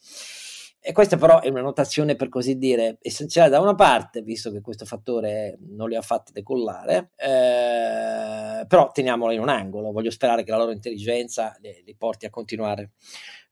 [0.87, 3.49] E questa però è una notazione per così dire essenziale.
[3.49, 9.33] Da una parte, visto che questo fattore non li ha fatti decollare, eh, però teniamola
[9.33, 12.91] in un angolo, voglio sperare che la loro intelligenza li, li porti a continuare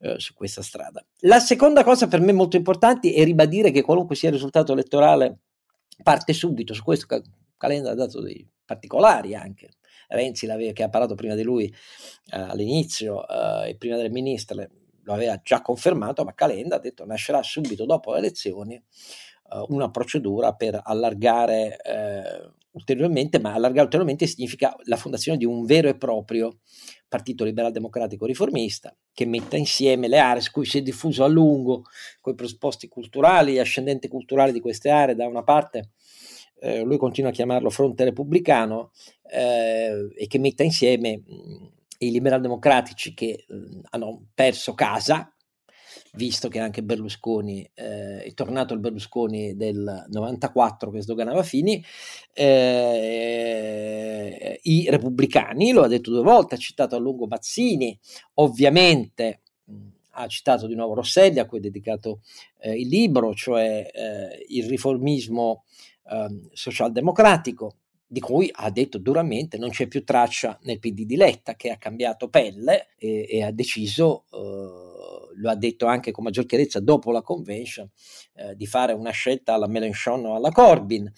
[0.01, 1.03] eh, su questa strada.
[1.21, 5.39] La seconda cosa per me molto importante è ribadire che qualunque sia il risultato elettorale
[6.03, 7.07] parte subito, su questo
[7.57, 9.69] Calenda ha dato dei particolari anche,
[10.09, 14.67] Renzi che ha parlato prima di lui eh, all'inizio eh, e prima del ministro
[15.03, 19.89] lo aveva già confermato, ma Calenda ha detto nascerà subito dopo le elezioni eh, una
[19.89, 25.95] procedura per allargare eh, ulteriormente, ma allargare ulteriormente significa la fondazione di un vero e
[25.95, 26.59] proprio
[27.07, 31.27] partito liberal democratico riformista che metta insieme le aree su cui si è diffuso a
[31.27, 31.83] lungo
[32.19, 35.91] con i presupposti culturali e ascendenti culturali di queste aree da una parte
[36.63, 38.91] eh, lui continua a chiamarlo fronte repubblicano
[39.29, 41.21] eh, e che metta insieme
[41.99, 43.45] i liberal democratici che eh,
[43.89, 45.33] hanno perso casa
[46.15, 51.83] visto che anche Berlusconi eh, è tornato il Berlusconi del 94 che sdoganava Fini,
[52.33, 53.49] eh,
[54.63, 57.99] i repubblicani, lo ha detto due volte, ha citato a lungo Mazzini,
[58.35, 59.41] ovviamente
[60.15, 62.21] ha citato di nuovo Rosselli a cui è dedicato
[62.59, 65.63] eh, il libro, cioè eh, il riformismo
[66.09, 67.77] ehm, socialdemocratico,
[68.13, 71.77] di cui ha detto duramente non c'è più traccia nel PD di Letta che ha
[71.77, 77.11] cambiato pelle e, e ha deciso, eh, lo ha detto anche con maggior chiarezza dopo
[77.11, 77.89] la convention,
[78.35, 81.11] eh, di fare una scelta alla Mélenchon o alla Corbyn.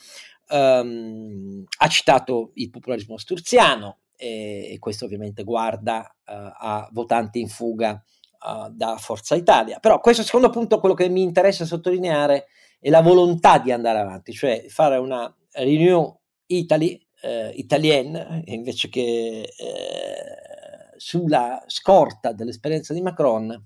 [0.48, 7.50] Um, ha citato il popolarismo sturziano e, e questo ovviamente guarda uh, a votanti in
[7.50, 8.02] fuga
[8.40, 9.80] uh, da Forza Italia.
[9.80, 12.46] Però questo secondo punto quello che mi interessa sottolineare
[12.80, 19.42] è la volontà di andare avanti, cioè fare una renew Italy, eh, italienne, invece che
[19.42, 23.64] eh, sulla scorta dell'esperienza di Macron,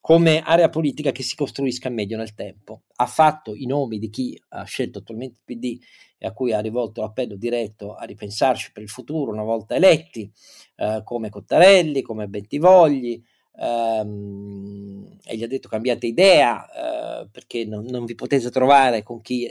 [0.00, 2.82] come area politica che si costruisca meglio nel tempo.
[2.96, 5.78] Ha fatto i nomi di chi ha scelto attualmente il PD
[6.16, 10.30] e a cui ha rivolto l'appello diretto a ripensarci per il futuro una volta eletti,
[10.76, 13.22] eh, come Cottarelli, come Bentivogli,
[13.58, 19.20] ehm, e gli ha detto cambiate idea eh, perché non, non, vi potete trovare con
[19.20, 19.44] chi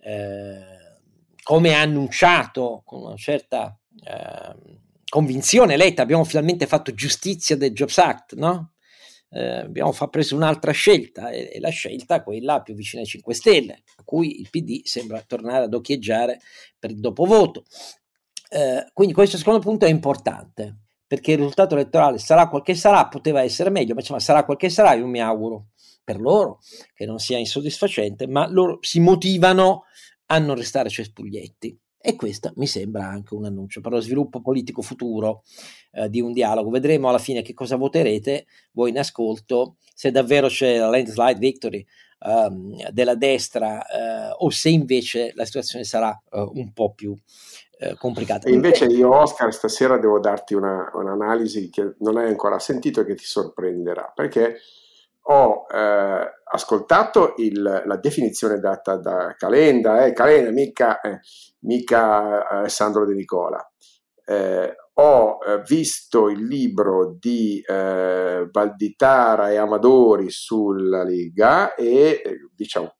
[0.00, 0.78] eh,
[1.48, 4.54] come ha annunciato con una certa eh,
[5.08, 8.72] convinzione Letta, abbiamo finalmente fatto giustizia del Jobs Act, no?
[9.30, 13.32] Eh, abbiamo fa, preso un'altra scelta e, e, la scelta quella più vicina ai 5
[13.32, 16.38] Stelle, a cui il PD sembra tornare ad occhieggiare
[16.78, 17.64] per il dopovoto.
[18.50, 23.08] Eh, quindi questo secondo punto è importante perché il risultato elettorale sarà quel che sarà,
[23.08, 25.68] poteva essere meglio, ma insomma sarà quel che sarà, io mi auguro
[26.04, 26.60] per loro
[26.92, 29.84] che non sia insoddisfacente, ma loro si motivano
[30.28, 31.78] a non restare cespuglietti.
[32.00, 35.42] E questo mi sembra anche un annuncio per lo sviluppo politico futuro
[35.92, 36.70] eh, di un dialogo.
[36.70, 41.84] Vedremo alla fine che cosa voterete voi in ascolto, se davvero c'è la landslide victory
[42.20, 47.96] um, della destra uh, o se invece la situazione sarà uh, un po' più uh,
[47.96, 48.48] complicata.
[48.48, 53.04] E invece io Oscar stasera devo darti una, un'analisi che non hai ancora sentito e
[53.04, 54.58] che ti sorprenderà, perché
[55.30, 61.20] ho eh, ascoltato il, la definizione data da Calenda, eh, Calenda mica, eh,
[61.60, 63.58] mica Alessandro De Nicola.
[64.24, 72.22] Eh, ho eh, visto il libro di eh, Valditara e Amadori sulla Lega e
[72.54, 72.96] diciamo,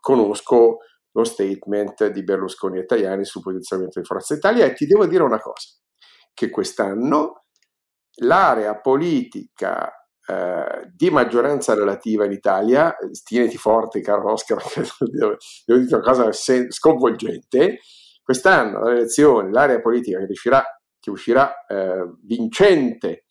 [0.00, 0.78] conosco
[1.12, 5.22] lo statement di Berlusconi e Tajani sul posizionamento di Forza Italia e ti devo dire
[5.22, 5.68] una cosa,
[6.34, 7.44] che quest'anno
[8.16, 14.62] l'area politica eh, di maggioranza relativa in Italia, tieniti forte caro Oscar,
[15.00, 17.78] devo, dire una cosa sconvolgente,
[18.22, 20.64] quest'anno alle elezioni l'area politica che, riuscirà,
[21.00, 23.24] che uscirà eh, vincente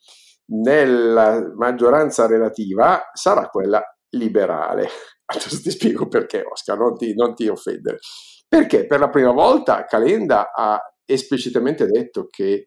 [0.53, 4.87] nella maggioranza relativa sarà quella liberale.
[5.31, 7.99] Adesso ti spiego perché Oscar, non ti, non ti offendere.
[8.47, 12.65] Perché per la prima volta Calenda ha esplicitamente detto che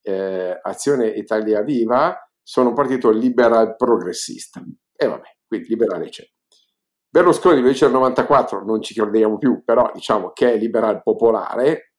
[0.00, 4.62] eh, Azione Italia Viva sono un partito liberal progressista.
[4.94, 6.24] E vabbè, quindi liberale c'è.
[7.08, 11.94] Berlusconi dice nel 94, non ci crediamo più, però diciamo che è liberal popolare.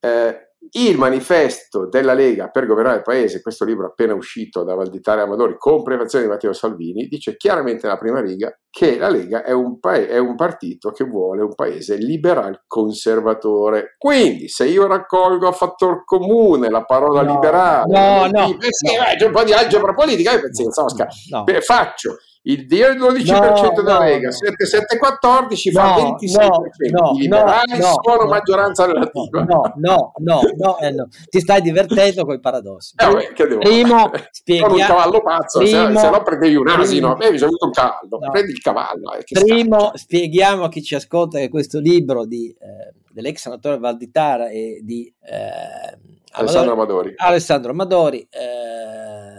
[0.00, 5.22] Eh, il manifesto della Lega per governare il paese, questo libro appena uscito da Valditare
[5.22, 9.52] Amadori con prefazione di Matteo Salvini, dice chiaramente nella prima riga che la Lega è
[9.52, 13.94] un, pa- è un partito che vuole un paese liberal conservatore.
[13.98, 18.94] Quindi se io raccolgo a fattor comune la parola no, liberale, no, no, eh sì,
[18.94, 19.02] no.
[19.16, 20.84] c'è un po' di algebra politica, io penso,
[21.30, 21.60] no, no.
[21.60, 28.86] faccio il 12% no, della no, Lega, 7714 fa 26% no, i liberali sono maggioranza
[28.86, 29.44] relativa.
[29.44, 32.94] No, no, no, no, eh, no, ti stai divertendo con i paradossi.
[32.96, 37.32] Eh, devo primo, spieghiamo, un cavallo pazzo, primo, se, no prendevi un asino, primo, eh,
[37.32, 39.12] bisogna avuto un cavallo, prendi il cavallo.
[39.14, 39.98] Eh, primo, scaccia.
[39.98, 45.12] spieghiamo a chi ci ascolta che questo libro di, eh, dell'ex senatore Valditara e di
[45.22, 45.98] eh,
[46.32, 49.37] Alessandro Amadori, Alessandro Amadori eh,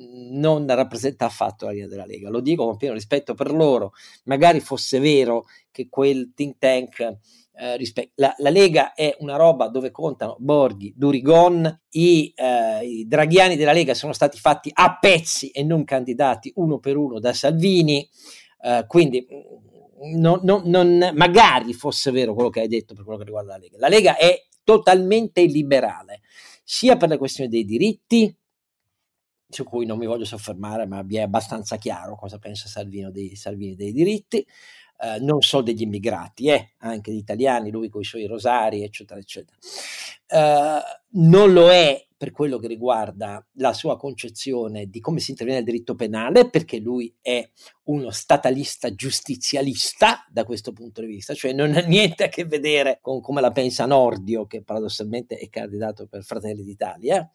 [0.00, 2.30] non rappresenta affatto la linea della Lega.
[2.30, 3.92] Lo dico con pieno rispetto per loro.
[4.24, 7.16] Magari fosse vero che quel think tank
[7.60, 13.06] eh, rispe- la, la, Lega è una roba dove contano Borghi, Durigon, i, eh, i,
[13.08, 17.32] draghiani della Lega sono stati fatti a pezzi e non candidati uno per uno da
[17.32, 18.08] Salvini,
[18.62, 19.26] eh, quindi
[20.14, 23.58] non, non, non, magari fosse vero quello che hai detto per quello che riguarda la
[23.58, 23.78] Lega.
[23.78, 26.20] La Lega è totalmente illiberale,
[26.62, 28.32] sia per le questioni dei diritti,
[29.48, 33.34] su cui non mi voglio soffermare, ma vi è abbastanza chiaro cosa pensa Salvino dei,
[33.34, 34.46] Salvini dei diritti,
[35.00, 39.18] eh, non solo degli immigrati, eh, anche di italiani, lui con i suoi rosari, eccetera,
[39.18, 39.56] eccetera.
[40.26, 40.80] Eh,
[41.10, 45.70] non lo è per quello che riguarda la sua concezione di come si interviene nel
[45.70, 47.48] diritto penale, perché lui è
[47.84, 52.98] uno statalista giustizialista da questo punto di vista, cioè non ha niente a che vedere
[53.00, 57.30] con come la pensa Nordio, che paradossalmente è candidato per Fratelli d'Italia.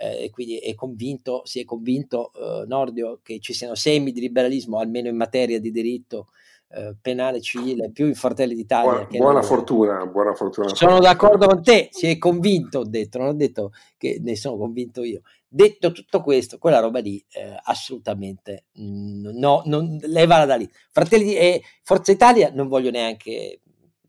[0.00, 4.20] Eh, e quindi è convinto, si è convinto eh, Nordio che ci siano semi di
[4.20, 6.28] liberalismo, almeno in materia di diritto
[6.70, 9.04] eh, penale civile più in Fratelli d'Italia.
[9.04, 10.74] Buona, buona fortuna, buona fortuna.
[10.74, 14.56] Sono d'accordo con te, si è convinto, ho detto, non ho detto che ne sono
[14.56, 15.20] convinto io.
[15.46, 20.70] Detto tutto questo, quella roba lì eh, assolutamente mm, no, non, levala da lì.
[20.90, 23.60] Fratelli e Forza Italia non voglio neanche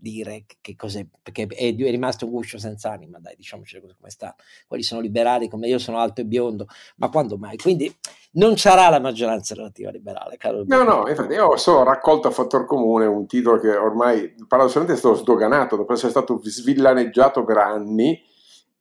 [0.01, 4.35] dire che cos'è, perché è, è, rimasto un guscio senza anima, dai, diciamoci come sta.
[4.67, 6.65] Quelli sono liberali come io sono alto e biondo,
[6.97, 7.57] ma quando mai?
[7.57, 7.95] Quindi
[8.31, 10.63] non sarà la maggioranza relativa liberale, caro.
[10.65, 14.95] No, no, infatti io ho solo raccolto a fattor comune un titolo che ormai paradossalmente
[14.95, 18.19] è stato sdoganato dopo essere stato svillaneggiato per anni.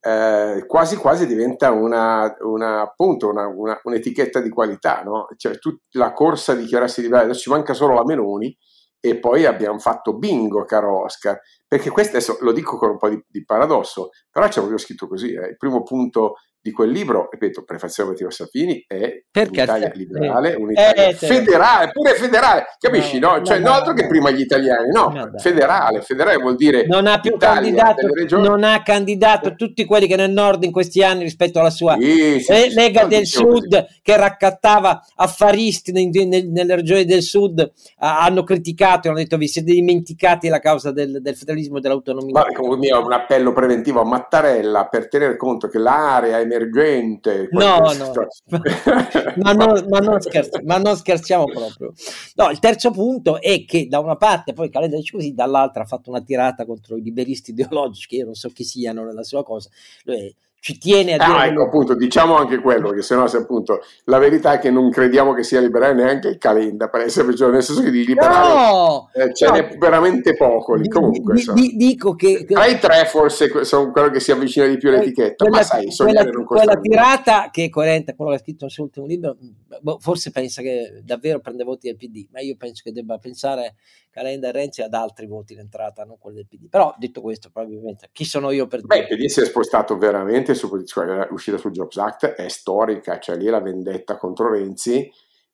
[0.03, 5.27] Eh, quasi quasi diventa una, una appunto una, una, un'etichetta di qualità, no?
[5.37, 8.57] Cioè, tut- la corsa a dichiararsi liberale, adesso ci manca solo la Meloni,
[9.01, 13.09] e poi abbiamo fatto bingo, caro Oscar, perché questo adesso lo dico con un po'
[13.09, 15.47] di, di paradosso, però c'è proprio scritto così, eh.
[15.47, 20.53] il primo punto di quel libro, ripeto, prefazione Matteo Salvini, è Perché un'Italia eh, liberale,
[20.53, 23.37] un'Italia eh, federale, pure federale, capisci, no?
[23.37, 23.43] no?
[23.43, 26.85] Cioè, no, non altro che prima gli italiani, no, no federale, federale vuol dire...
[26.85, 28.07] Non ha più candidato,
[28.37, 32.39] non ha candidato tutti quelli che nel nord in questi anni rispetto alla sua sì,
[32.39, 33.99] sì, eh, Lega del Sud, così.
[34.03, 39.47] che raccattava affaristi nel, nel, nelle regioni del Sud, hanno criticato e hanno detto vi
[39.47, 42.31] siete dimenticati la causa del, del federalismo e dell'autonomia.
[42.31, 47.47] Guarda, come mio un appello preventivo a Mattarella per tenere conto che l'area è emergente.
[47.51, 48.11] No, no.
[49.37, 51.93] ma, non, ma, non scherzi, ma, non scherziamo proprio.
[52.35, 55.87] No, il terzo punto è che da una parte poi Calenda dice così, dall'altra ha
[55.87, 59.43] fatto una tirata contro i liberisti ideologici, che io non so chi siano nella sua
[59.43, 59.69] cosa.
[60.03, 61.37] Lui ci tiene a dire.
[61.39, 64.69] Ah, ecco, appunto, diciamo anche quello, che se no, se appunto la verità è che
[64.69, 68.05] non crediamo che sia liberale neanche il Calenda, per essere peggiore, nel senso che di
[68.05, 70.87] liberale no, eh, ce no, n'è veramente poco lì.
[70.87, 74.77] Comunque, di, di, dico che, tra i tre, forse sono quello che si avvicina di
[74.77, 78.43] più all'etichetta, quella, ma sai, quella, quella tirata che è coerente con quello che ha
[78.43, 79.35] scritto nel suo ultimo libro,
[79.81, 83.73] boh, forse pensa che davvero prende voti del PD, ma io penso che debba pensare
[84.11, 86.67] Calenda e Renzi ad altri voti in entrata, non quelli del PD.
[86.69, 89.07] Però detto questo, probabilmente chi sono io per dire?
[89.07, 93.19] Beh, il PD si è spostato veramente su cioè, l'uscita sul Jobs Act è storica,
[93.19, 94.97] cioè lì la vendetta contro Renzi.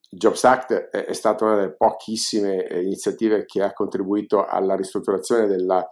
[0.10, 4.76] Il Jobs Act è, è stata una delle pochissime eh, iniziative che ha contribuito alla
[4.76, 5.86] ristrutturazione della,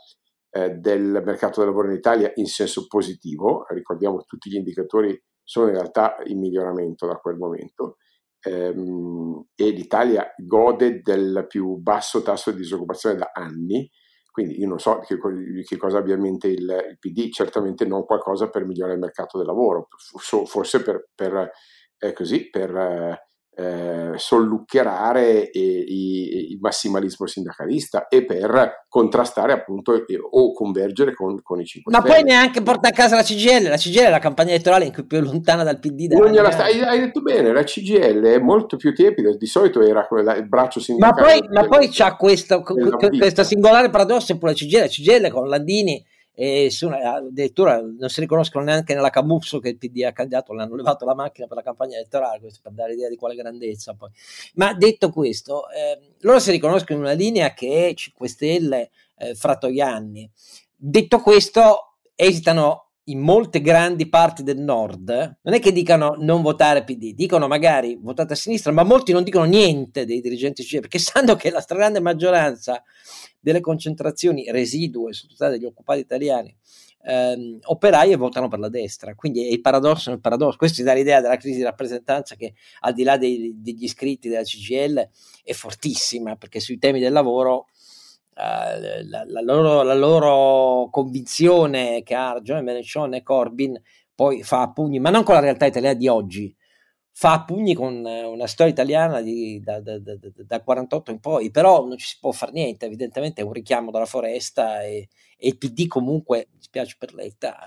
[0.51, 3.66] eh, del mercato del lavoro in Italia in senso positivo.
[3.70, 7.97] Ricordiamo che tutti gli indicatori sono in realtà in miglioramento da quel momento
[8.41, 13.89] ehm, e l'Italia gode del più basso tasso di disoccupazione da anni,
[14.36, 15.17] quindi io non so che,
[15.63, 19.38] che cosa abbia in mente il, il, PD, certamente non qualcosa per migliorare il mercato
[19.38, 19.88] del lavoro,
[20.43, 21.51] forse per, per,
[21.97, 30.53] eh, così, per eh, eh, solluccherare il massimalismo sindacalista e per contrastare appunto eh, o
[30.53, 34.06] convergere con, con i 5 Ma poi neanche porta a casa la CGL, la CGL
[34.06, 36.14] è la campagna elettorale in cui più lontana dal PD.
[36.51, 40.36] Sta, hai, hai, detto bene, la CGL è molto più tiepida, di solito era quella,
[40.36, 41.22] il braccio sindacale.
[41.22, 45.47] Ma poi, ma poi c'ha questo, questo singolare paradosso pure la CGL, la CGL con
[45.47, 46.69] Landini e
[47.03, 51.05] addirittura non si riconoscono neanche nella Camusso che il PD ha candidato, le hanno levato
[51.05, 54.09] la macchina per la campagna elettorale, questo per dare idea di quale grandezza poi.
[54.55, 59.33] Ma detto questo, eh, loro si riconoscono in una linea che è 5 Stelle eh,
[59.33, 60.29] Fratoianni.
[60.75, 66.84] Detto questo, esitano in molte grandi parti del nord non è che dicano non votare
[66.84, 70.99] PD, dicono magari votate a sinistra, ma molti non dicono niente dei dirigenti CGIL perché
[70.99, 72.82] sanno che la stragrande maggioranza
[73.39, 76.56] delle concentrazioni residue su totale degli occupati italiani
[77.06, 79.16] ehm, operaie votano per la destra.
[79.16, 80.58] Quindi è il paradosso nel paradosso.
[80.58, 84.43] Questo dà l'idea della crisi di rappresentanza che al di là dei, degli iscritti della
[84.43, 85.10] CGL
[85.43, 87.68] è fortissima perché sui temi del lavoro
[88.36, 93.81] Uh, la, la, loro, la, loro, convinzione che ha ragione Menechon e Corbyn
[94.13, 96.55] poi fa a pugni, ma non con la realtà italiana di oggi,
[97.11, 101.19] fa a pugni con eh, una storia italiana di, da, da, da, da, 48 in
[101.21, 105.07] poi, però non ci si può fare niente, evidentemente è un richiamo dalla foresta e,
[105.38, 107.57] e il PD comunque, mi spiace per Letta,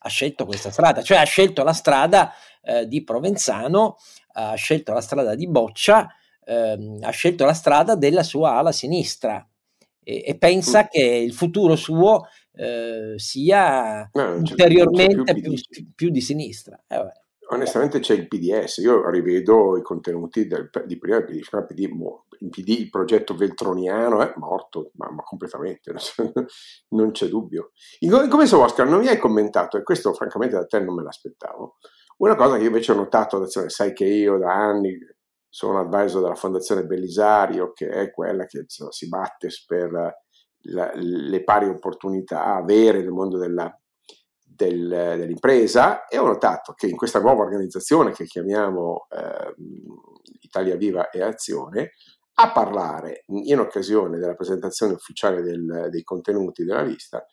[0.00, 2.32] ha scelto questa strada, cioè ha scelto la strada
[2.62, 3.98] eh, di Provenzano,
[4.32, 6.08] ha scelto la strada di Boccia,
[6.44, 9.46] ehm, ha scelto la strada della sua ala sinistra
[10.08, 10.86] e, e pensa mm.
[10.90, 12.22] che il futuro suo
[12.54, 16.82] eh, sia no, ulteriormente più, più, più, di sinistra.
[16.86, 17.12] Eh,
[17.50, 21.40] onestamente c'è il PDS, io rivedo i contenuti del, di prima PD,
[22.40, 25.92] il PD, il progetto veltroniano è morto, ma, ma completamente,
[26.90, 27.72] non c'è dubbio.
[28.00, 31.76] In questo Oscar non mi hai commentato, e questo francamente da te non me l'aspettavo,
[32.18, 34.98] una cosa che io invece ho notato, sai che io da anni
[35.48, 40.16] sono advisor della Fondazione Bellisario, che è quella che insomma, si batte per
[40.62, 43.72] la, le pari opportunità avere nel mondo della,
[44.44, 49.54] del, dell'impresa e ho notato che in questa nuova organizzazione che chiamiamo eh,
[50.40, 51.92] Italia Viva e Azione,
[52.40, 57.24] a parlare in occasione della presentazione ufficiale del, dei contenuti della lista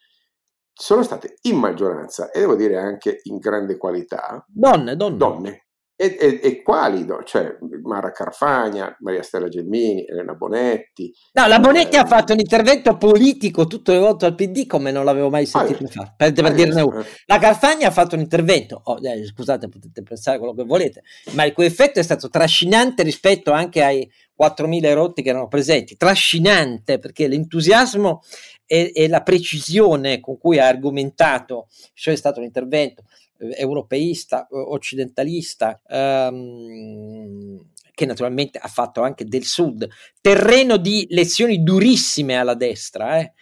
[0.73, 5.17] sono state in maggioranza e devo dire anche in grande qualità donne, donne.
[5.17, 5.64] donne
[5.97, 7.05] e, e, e, quali?
[7.23, 11.13] Cioè, Mara Carfagna, Maria Stella Gelmini, Elena Bonetti.
[11.33, 15.05] No, la Bonetti eh, ha fatto un intervento politico tutto rivolto al PD come non
[15.05, 16.99] l'avevo mai sentito ah, fare, per, per ah, dirne uno.
[16.99, 17.05] Eh.
[17.27, 21.45] La Carfagna ha fatto un intervento, oh, eh, scusate, potete pensare quello che volete, ma
[21.45, 26.99] il cui effetto è stato trascinante rispetto anche ai 4.000 rotti che erano presenti, trascinante
[26.99, 28.21] perché l'entusiasmo
[28.65, 33.03] e, e la precisione con cui ha argomentato, cioè è stato un intervento
[33.37, 37.59] europeista, occidentalista, ehm,
[37.93, 39.87] che naturalmente ha fatto anche del Sud,
[40.21, 43.33] terreno di lezioni durissime alla destra, eh,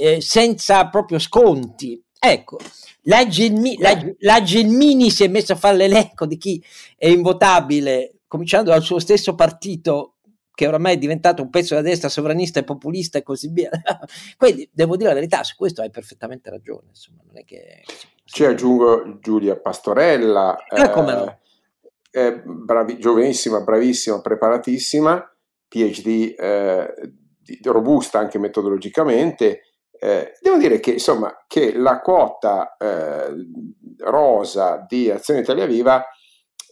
[0.00, 2.02] eh, senza proprio sconti.
[2.18, 2.58] Ecco,
[3.04, 6.62] la, Gelmi, la, la Gelmini si è messa a fare l'elenco di chi
[6.96, 10.16] è invotabile, cominciando dal suo stesso partito
[10.54, 13.70] che oramai è diventato un pezzo della destra sovranista e populista e così via.
[14.36, 16.88] Quindi devo dire la verità, su questo hai perfettamente ragione.
[16.88, 17.82] Insomma, non è che
[18.30, 21.38] ci aggiungo Giulia Pastorella, eh, no.
[22.12, 26.94] eh, bravi, giovanissima, bravissima, preparatissima, PhD eh,
[27.64, 29.62] robusta anche metodologicamente.
[29.90, 33.34] Eh, devo dire che, insomma, che la quota eh,
[33.98, 36.04] rosa di Azione Italia Viva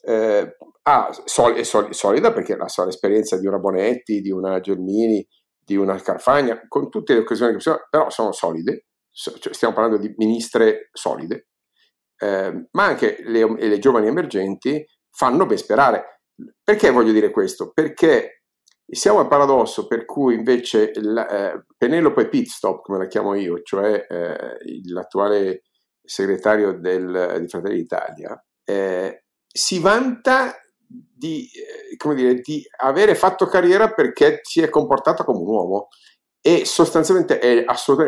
[0.05, 5.27] eh, ha, sol- è sol- solida perché la esperienza di una Bonetti, di una Gelmini,
[5.59, 9.99] di una Carfagna, con tutte le occasioni che sono, però sono solide, cioè stiamo parlando
[9.99, 11.48] di ministre solide,
[12.19, 16.21] eh, ma anche le, le, giovani emergenti fanno ben sperare.
[16.62, 17.73] Perché voglio dire questo?
[17.73, 18.43] Perché
[18.87, 24.07] siamo al paradosso per cui invece la, eh, Penelope Pitstop, come la chiamo io, cioè
[24.09, 24.59] eh,
[24.91, 25.64] l'attuale
[26.03, 30.55] segretario del, di Fratelli d'Italia, eh, si vanta
[30.87, 35.89] di, eh, dire, di avere fatto carriera perché si è comportata come un uomo
[36.41, 37.64] e sostanzialmente è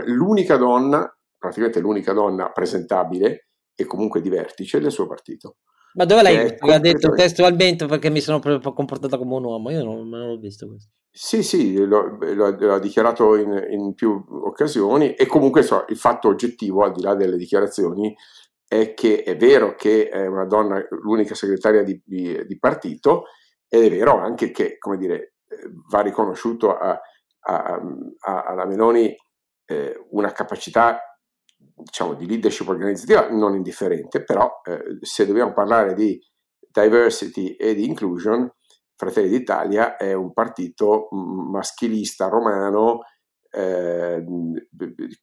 [0.06, 1.06] l'unica donna,
[1.36, 3.49] praticamente l'unica donna presentabile
[3.80, 5.56] e comunque di vertice del suo partito.
[5.94, 6.66] Ma dove l'hai visto?
[6.66, 10.38] L'ha detto testualmente perché mi sono proprio comportato come un uomo, io non, non l'ho
[10.38, 10.90] visto questo.
[11.10, 16.92] Sì, sì, l'ho dichiarato in, in, più occasioni e comunque so, il fatto oggettivo, al
[16.92, 18.14] di là delle dichiarazioni,
[18.68, 23.24] è che è vero che è una donna l'unica segretaria di, di, di partito
[23.66, 25.34] ed è vero anche che, come dire,
[25.88, 27.00] va riconosciuto a,
[27.40, 27.80] a,
[28.20, 29.12] a, alla Meloni
[29.66, 31.09] eh, una capacità
[31.76, 36.18] diciamo, di leadership organizzativa non indifferente, però eh, se dobbiamo parlare di
[36.70, 38.50] diversity e di inclusion,
[38.94, 43.00] Fratelli d'Italia è un partito maschilista romano
[43.50, 44.22] eh,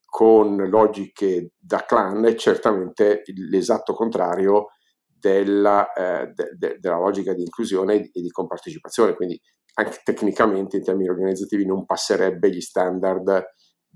[0.04, 4.70] con logiche da clan certamente l'esatto contrario
[5.06, 9.40] della, eh, de, de, della logica di inclusione e di, compartecipazione, quindi
[9.76, 13.46] anche tecnicamente in termini organizzativi non passerebbe gli standard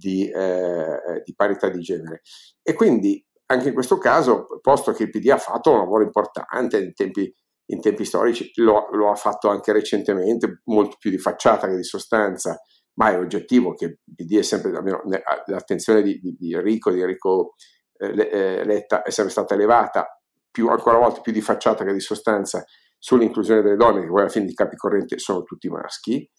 [0.02, 2.22] di, eh, di parità di genere.
[2.64, 6.78] E quindi anche in questo caso, posto che il PD ha fatto un lavoro importante
[6.78, 7.34] in tempi,
[7.68, 11.84] in tempi storici, lo, lo, ha fatto anche recentemente, molto più di facciata che di
[11.84, 12.60] sostanza,
[12.94, 15.04] ma è oggettivo che il PD è sempre, almeno
[15.46, 17.54] l'attenzione di, di, di Enrico, di Enrico
[17.98, 20.08] eh, eh, Letta è sempre stata elevata,
[20.50, 22.64] più, ancora una volta più di facciata che di sostanza,
[22.98, 26.30] sull'inclusione delle donne, che poi alla fine di capi corrente sono tutti maschi.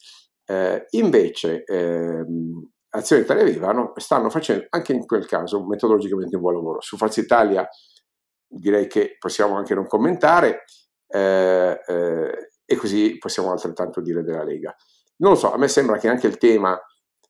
[0.45, 6.43] Eh, invece ehm, Azione Italia Viva no, stanno facendo anche in quel caso metodologicamente un
[6.43, 6.81] buon lavoro.
[6.81, 7.67] Su Forza Italia
[8.47, 10.65] direi che possiamo anche non commentare
[11.07, 14.75] eh, eh, e così possiamo altrettanto dire della Lega.
[15.17, 16.79] Non lo so, a me sembra che anche il tema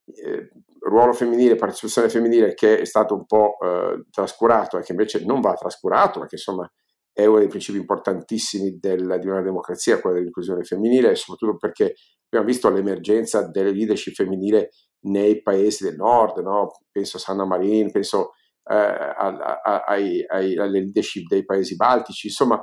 [0.07, 0.51] eh,
[0.81, 5.41] ruolo femminile, partecipazione femminile che è stato un po' eh, trascurato e che invece non
[5.41, 6.69] va trascurato, perché insomma
[7.13, 11.95] è uno dei principi importantissimi del, di una democrazia, quello dell'inclusione femminile, soprattutto perché
[12.27, 14.71] abbiamo visto l'emergenza delle leadership femminile
[15.03, 16.71] nei paesi del nord, no?
[16.91, 18.33] penso a Sanna Marin, penso
[18.65, 22.63] eh, a, a, ai, ai, alle leadership dei paesi baltici, insomma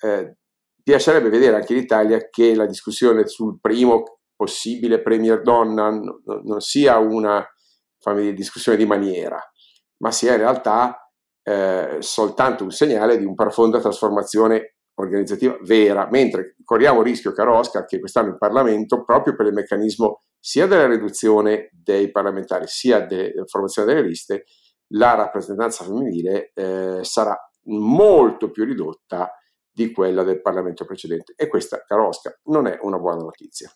[0.00, 0.36] eh,
[0.82, 6.60] piacerebbe vedere anche in Italia che la discussione sul primo possibile premier donna non, non
[6.60, 7.46] sia una
[8.14, 9.40] dire, discussione di maniera,
[9.98, 10.96] ma sia in realtà
[11.42, 17.56] eh, soltanto un segnale di una profonda trasformazione organizzativa vera, mentre corriamo il rischio, caro
[17.56, 23.00] Oscar, che quest'anno in Parlamento, proprio per il meccanismo sia della riduzione dei parlamentari sia
[23.00, 24.44] della formazione delle liste,
[24.94, 29.32] la rappresentanza femminile eh, sarà molto più ridotta
[29.70, 31.32] di quella del Parlamento precedente.
[31.36, 33.72] E questa, caro Oscar, non è una buona notizia.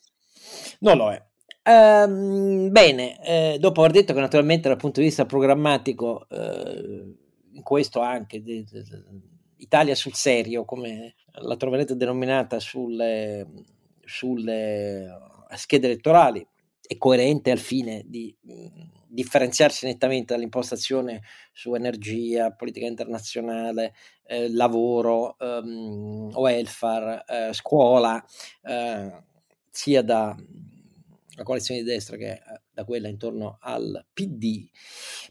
[0.81, 1.23] Non lo è.
[1.69, 7.17] Um, bene, eh, dopo aver detto che naturalmente dal punto di vista programmatico, eh,
[7.53, 9.05] in questo anche de, de, de,
[9.59, 13.47] Italia sul serio, come la troverete denominata sulle,
[14.05, 15.09] sulle
[15.55, 16.47] schede elettorali,
[16.87, 18.35] è coerente al fine di
[19.09, 23.95] differenziarsi nettamente dall'impostazione su energia, politica internazionale,
[24.25, 28.23] eh, lavoro, ehm, welfare, eh, scuola,
[28.63, 29.25] eh,
[29.71, 30.37] sia da
[31.37, 32.41] la coalizione di destra che
[32.77, 34.69] da quella intorno al PD.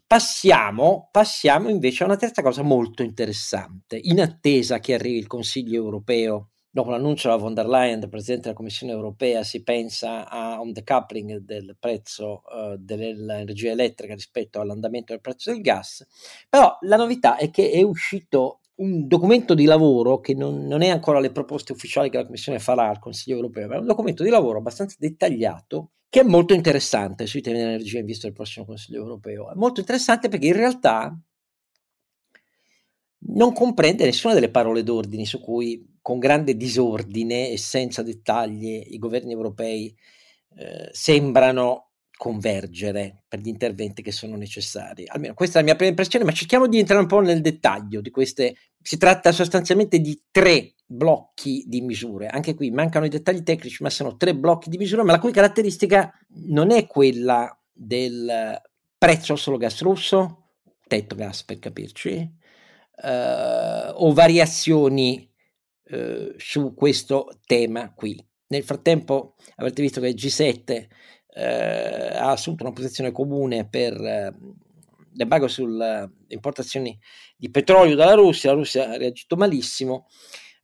[0.07, 3.99] Passiamo, passiamo invece a una terza cosa molto interessante.
[4.01, 8.47] In attesa che arrivi il Consiglio europeo Dopo l'annuncio della von der Leyen, del Presidente
[8.47, 15.13] della Commissione europea, si pensa a un decoupling del prezzo uh, dell'energia elettrica rispetto all'andamento
[15.13, 16.05] del prezzo del gas,
[16.49, 20.89] però la novità è che è uscito un documento di lavoro che non, non, è
[20.89, 24.23] ancora le proposte ufficiali che la Commissione farà al Consiglio europeo, ma è un documento
[24.23, 28.65] di lavoro abbastanza dettagliato che è molto interessante sui temi dell'energia in vista del prossimo
[28.65, 29.51] Consiglio europeo.
[29.51, 31.17] È molto interessante perché in realtà
[33.27, 38.99] non comprende nessuna delle parole d'ordine su cui con grande disordine e senza dettagli i
[38.99, 39.95] governi europei
[40.57, 41.85] eh, sembrano
[42.15, 45.05] convergere per gli interventi che sono necessari.
[45.07, 48.01] Almeno questa è la mia prima impressione, ma cerchiamo di entrare un po' nel dettaglio
[48.01, 48.55] di queste.
[48.87, 52.27] Si tratta sostanzialmente di tre blocchi di misure.
[52.27, 55.31] Anche qui mancano i dettagli tecnici, ma sono tre blocchi di misure, ma la cui
[55.31, 56.13] caratteristica
[56.45, 58.61] non è quella del
[58.95, 60.49] prezzo solo gas russo,
[60.87, 62.31] tetto gas per capirci,
[63.03, 65.33] eh, o variazioni
[65.85, 68.23] eh, su questo tema qui.
[68.49, 70.87] Nel frattempo avete visto che il G7
[71.33, 74.31] eh, ha assunto una posizione comune per eh,
[75.15, 76.97] l'embargo sulle importazioni
[77.35, 80.07] di petrolio dalla Russia, la Russia ha reagito malissimo.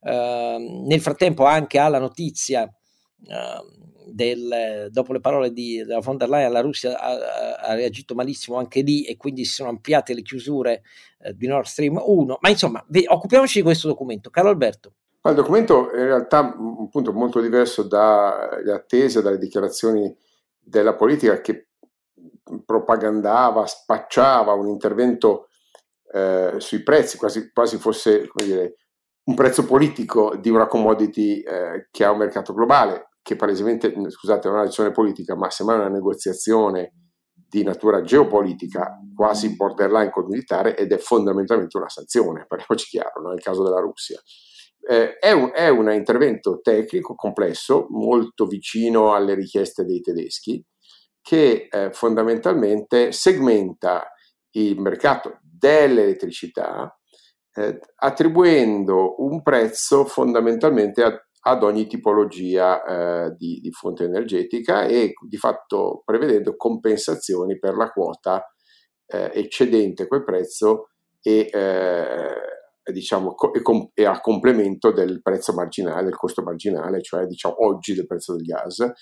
[0.00, 3.82] Uh, nel frattempo anche alla notizia uh,
[4.12, 8.56] del, dopo le parole di, della von der Leyen, la Russia ha, ha, reagito malissimo
[8.58, 10.82] anche lì e quindi si sono ampliate le chiusure
[11.20, 12.38] eh, di Nord Stream 1.
[12.40, 14.30] Ma insomma, ve, occupiamoci di questo documento.
[14.30, 14.94] Carlo Alberto.
[15.24, 20.12] Il documento è in realtà un punto molto diverso dalle attese, dalle dichiarazioni
[20.58, 21.68] della politica che
[22.64, 25.48] propagandava, spacciava un intervento
[26.12, 28.76] eh, sui prezzi, quasi, quasi fosse dire,
[29.24, 34.48] un prezzo politico di una commodity eh, che ha un mercato globale che palesemente, scusate,
[34.48, 36.92] non è una lezione politica, ma semmai una negoziazione
[37.32, 43.40] di natura geopolitica quasi borderline col militare ed è fondamentalmente una sanzione, parliamoci chiaro, nel
[43.40, 44.20] caso della Russia.
[44.84, 50.64] Eh, è, un, è un intervento tecnico complesso, molto vicino alle richieste dei tedeschi,
[51.22, 54.12] che eh, fondamentalmente segmenta
[54.52, 56.94] il mercato dell'elettricità
[57.54, 65.12] eh, attribuendo un prezzo fondamentalmente a ad ogni tipologia eh, di, di, fonte energetica e
[65.26, 68.44] di fatto prevedendo compensazioni per la quota
[69.06, 76.04] eh, eccedente quel prezzo e, eh, diciamo, e, com- e, a complemento del prezzo marginale,
[76.04, 78.92] del costo marginale, cioè diciamo, oggi del prezzo del gas,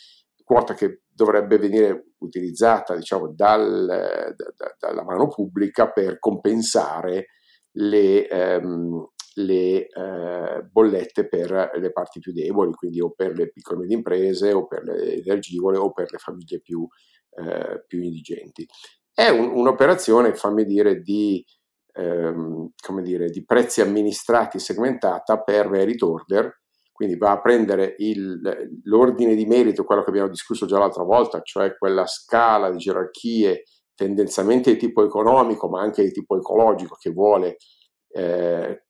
[0.43, 7.27] quota che dovrebbe venire utilizzata diciamo, dal, da, dalla mano pubblica per compensare
[7.73, 13.77] le, ehm, le eh, bollette per le parti più deboli, quindi o per le piccole
[13.77, 16.89] e medie imprese o per le energivore o per le famiglie più,
[17.37, 18.67] eh, più indigenti.
[19.13, 21.45] È un, un'operazione, fammi dire, di,
[21.93, 22.71] ehm,
[23.03, 26.60] dire, di prezzi amministrati segmentata per merit order,
[27.01, 28.43] quindi va a prendere il,
[28.83, 33.63] l'ordine di merito, quello che abbiamo discusso già l'altra volta, cioè quella scala di gerarchie
[33.95, 37.57] tendenzialmente di tipo economico ma anche di tipo ecologico che vuole
[38.13, 38.85] eh,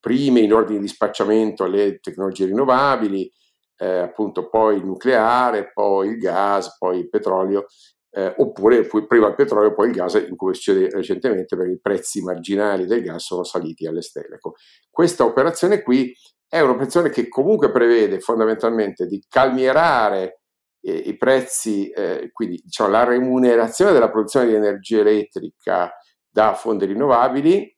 [0.00, 3.30] prime in ordine di spacciamento le tecnologie rinnovabili,
[3.76, 7.66] eh, appunto poi il nucleare, poi il gas, poi il petrolio,
[8.12, 12.86] eh, oppure prima il petrolio, poi il gas, cui succede recentemente perché i prezzi marginali
[12.86, 14.36] del gas sono saliti alle stelle.
[14.36, 14.54] Ecco,
[14.90, 16.12] questa operazione qui
[16.48, 20.40] è un'operazione che comunque prevede fondamentalmente di calmierare
[20.80, 25.92] eh, i prezzi, eh, quindi diciamo, la remunerazione della produzione di energia elettrica
[26.28, 27.76] da fonti rinnovabili,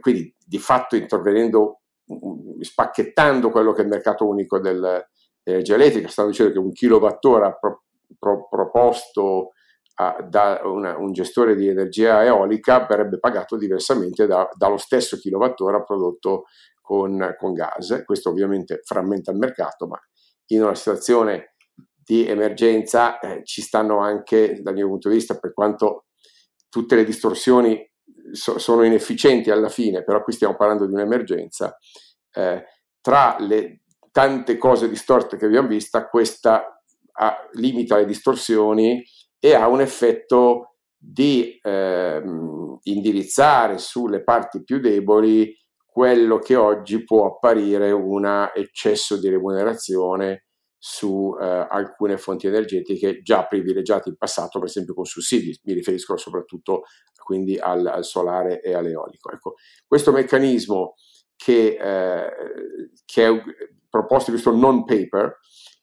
[0.00, 1.80] quindi di fatto intervenendo,
[2.60, 7.84] spacchettando quello che è il mercato unico dell'energia elettrica, stanno dicendo che un kilowattora pro,
[8.18, 9.50] pro, proposto
[9.94, 15.82] a, da una, un gestore di energia eolica verrebbe pagato diversamente da, dallo stesso kilowattora
[15.82, 16.44] prodotto
[16.80, 18.02] con, con gas.
[18.04, 19.98] Questo ovviamente frammenta il mercato, ma
[20.46, 21.54] in una situazione
[22.04, 26.06] di emergenza eh, ci stanno anche, dal mio punto di vista, per quanto
[26.68, 27.88] tutte le distorsioni
[28.32, 31.76] so, sono inefficienti alla fine, però qui stiamo parlando di un'emergenza,
[32.32, 32.64] eh,
[33.00, 36.82] tra le tante cose distorte che abbiamo visto, questa
[37.12, 39.02] ha, limita le distorsioni
[39.44, 42.22] e ha un effetto di eh,
[42.82, 45.52] indirizzare sulle parti più deboli
[45.84, 50.44] quello che oggi può apparire un eccesso di remunerazione
[50.78, 56.16] su eh, alcune fonti energetiche già privilegiate in passato, per esempio con sussidi, mi riferisco
[56.16, 56.82] soprattutto
[57.24, 59.32] quindi al, al solare e all'eolico.
[59.32, 59.54] Ecco,
[59.88, 60.94] questo meccanismo
[61.34, 62.30] che, eh,
[63.04, 63.42] che è
[63.90, 65.40] proposto in questo non paper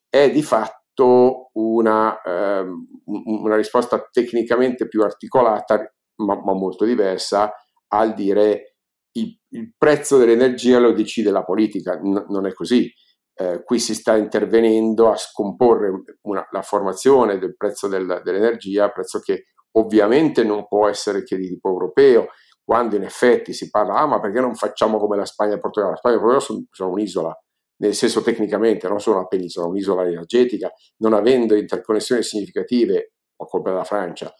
[0.07, 2.65] è di fatto una, eh,
[3.05, 7.51] una risposta tecnicamente più articolata, ma, ma molto diversa,
[7.89, 8.75] al dire
[9.13, 12.91] il, il, prezzo dell'energia lo decide la politica, N- non è così.
[13.33, 19.19] Eh, qui si sta intervenendo a scomporre una, la formazione del prezzo del, dell'energia, prezzo
[19.19, 19.45] che
[19.77, 22.27] ovviamente non può essere che di tipo europeo,
[22.63, 25.59] quando in effetti si parla, ah ma perché non facciamo come la Spagna e il
[25.61, 25.93] Portogallo?
[25.93, 27.43] La Spagna e il Portogallo sono, sono un'isola,
[27.79, 33.69] nel senso tecnicamente, non sono una penisola, un'isola energetica, non avendo interconnessioni significative, o colpa
[33.69, 34.33] della Francia,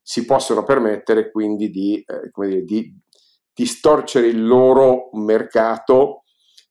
[0.00, 3.00] si possono permettere quindi di, eh, dire, di
[3.52, 6.24] distorcere il loro mercato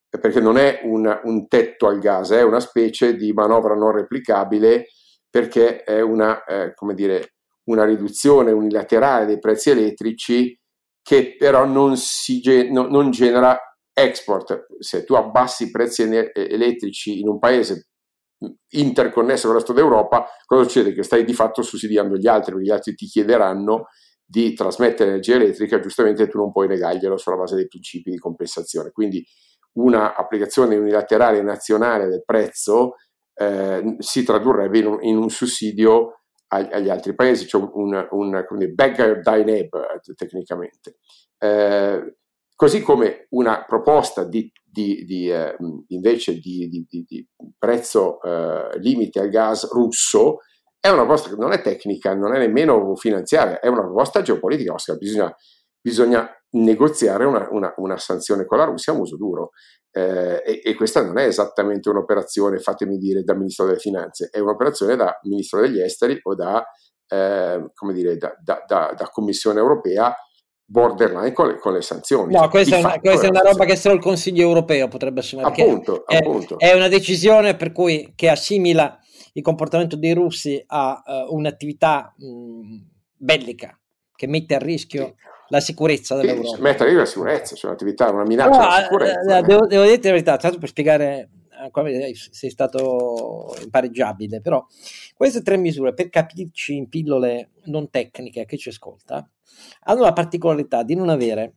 [0.08, 4.90] perché non è un, un, tetto al gas, è una specie di manovra non replicabile
[5.28, 10.58] perché è una, eh, dire, una riduzione unilaterale dei prezzi elettrici
[11.02, 13.60] che però non, si, no, non genera
[13.94, 14.66] export.
[14.80, 17.88] Se tu abbassi i prezzi elettrici in un paese
[18.72, 20.94] interconnesso con il resto d'Europa, cosa succede?
[20.94, 23.86] Che stai di fatto sussidiando gli altri, perché gli altri ti chiederanno
[24.26, 28.92] di trasmettere energia elettrica, giustamente tu non puoi negarglielo sulla base dei principi di compensazione.
[28.92, 29.24] Quindi
[29.74, 32.96] una applicazione unilaterale nazionale del prezzo
[33.36, 38.74] eh, si tradurrebbe in un, in un sussidio agli altri paesi, cioè un, un, un
[38.76, 40.98] thy neighbor tecnicamente.
[41.40, 42.18] Eh,
[42.56, 45.56] così come una proposta di, di, di eh,
[45.88, 47.28] invece di, di
[47.58, 50.40] prezzo eh, limite al gas russo
[50.80, 54.74] è una proposta che non è tecnica, non è nemmeno finanziaria, è una proposta geopolitica,
[54.74, 55.34] ossia bisogna,
[55.80, 59.52] bisogna negoziare una, una, una, sanzione con la Russia a uso duro.
[59.92, 64.40] Eh, e, e, questa non è esattamente un'operazione, fatemi dire, da Ministro delle Finanze, è
[64.40, 66.66] un'operazione da Ministro degli Esteri o da,
[67.08, 70.14] eh, come dire, da, da, da, da Commissione Europea
[70.66, 72.34] borderline con le, con le, sanzioni.
[72.34, 75.50] No, questa, è una, questa è una, roba che solo il Consiglio europeo potrebbe assumere.
[75.50, 76.58] Appunto, è, appunto.
[76.58, 78.98] è, una decisione per cui che assimila
[79.34, 82.78] il comportamento dei russi a uh, un'attività mh,
[83.18, 83.78] bellica
[84.16, 86.56] che mette a rischio sì la sicurezza dell'Europa.
[86.56, 89.38] Sì, mettere lì la sicurezza, cioè un'attività, una minaccia no, alla sicurezza.
[89.38, 91.30] Eh, devo, devo dirti la verità, tanto per spiegare
[91.86, 94.66] eh, sei stato impareggiabile, però
[95.14, 99.28] queste tre misure, per capirci in pillole non tecniche a chi ci ascolta,
[99.82, 101.56] hanno la particolarità di non avere,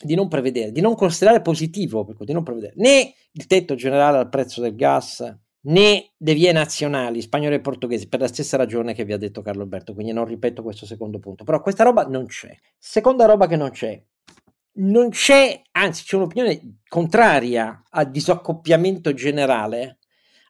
[0.00, 4.28] di non prevedere, di non considerare positivo, di non prevedere né il tetto generale al
[4.28, 9.04] prezzo del gas, né le vie nazionali spagnole e portoghesi per la stessa ragione che
[9.04, 12.26] vi ha detto Carlo Alberto, quindi non ripeto questo secondo punto, però questa roba non
[12.26, 12.56] c'è.
[12.78, 14.00] Seconda roba che non c'è,
[14.78, 19.98] non c'è, anzi c'è un'opinione contraria al disaccoppiamento generale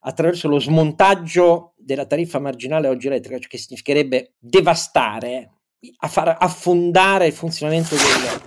[0.00, 5.52] attraverso lo smontaggio della tariffa marginale oggi elettrica, cioè che significherebbe devastare,
[5.98, 8.40] a far affondare il funzionamento della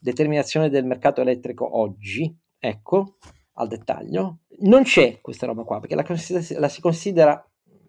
[0.00, 3.16] determinazione del mercato elettrico oggi, ecco,
[3.54, 6.04] al dettaglio, non c'è questa roba qua, perché la,
[6.58, 7.42] la si considera,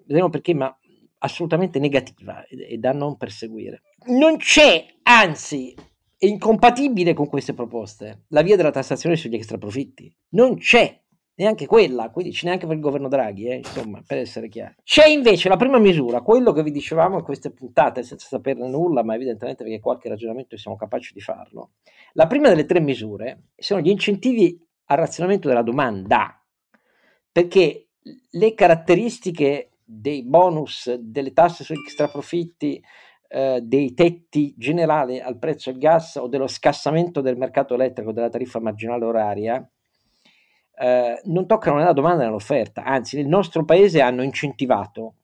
[0.06, 0.76] vedremo perché, ma
[1.20, 3.84] assolutamente negativa e, e da non perseguire.
[4.08, 5.76] Non c'è, anzi,
[6.22, 10.16] è incompatibile con queste proposte la via della tassazione sugli extraprofitti.
[10.34, 11.02] Non c'è
[11.34, 14.76] neanche quella, quindi c'è neanche per il governo Draghi, eh, insomma, per essere chiari.
[14.84, 19.02] C'è invece la prima misura, quello che vi dicevamo in queste puntate, senza saperne nulla,
[19.02, 21.72] ma evidentemente perché qualche ragionamento siamo capaci di farlo.
[22.14, 26.40] La prima delle tre misure sono gli incentivi al razionamento della domanda,
[27.32, 27.88] perché
[28.30, 32.80] le caratteristiche dei bonus, delle tasse sugli extraprofitti,
[33.32, 38.30] eh, dei tetti generali al prezzo del gas o dello scassamento del mercato elettrico della
[38.30, 39.70] tariffa marginale oraria,
[40.76, 45.16] eh, non toccano né la domanda né l'offerta, anzi nel nostro paese hanno incentivato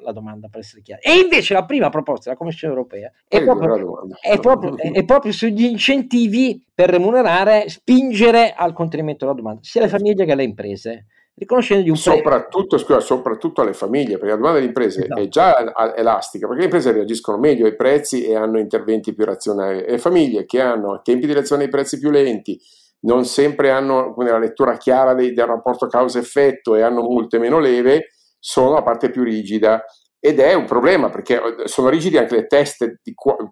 [0.00, 1.02] la domanda per essere chiari.
[1.02, 5.64] E invece la prima proposta della Commissione europea è proprio, è, proprio, è proprio, sugli
[5.64, 11.06] incentivi per remunerare, spingere al contenimento della domanda, sia alle famiglie che alle imprese.
[11.38, 15.20] Riconoscendogli un soprattutto, scusa, soprattutto alle famiglie, perché la domanda delle imprese esatto.
[15.20, 19.84] è già elastica, perché le imprese reagiscono meglio ai prezzi e hanno interventi più razionali.
[19.86, 22.58] Le famiglie che hanno tempi di reazione ai prezzi più lenti,
[23.00, 28.08] non sempre hanno la lettura chiara dei, del rapporto causa-effetto e hanno multe meno leve,
[28.40, 29.84] sono la parte più rigida
[30.20, 33.00] ed è un problema perché eh, sono rigidi anche le teste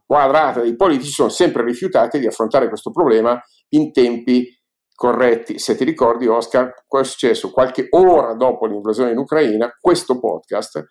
[0.04, 4.55] quadrate dei politici, sono sempre rifiutati di affrontare questo problema in tempi
[4.96, 5.60] corretti.
[5.60, 7.52] Se ti ricordi, Oscar, cosa è successo?
[7.52, 10.84] Qualche ora dopo l'invasione in Ucraina, questo podcast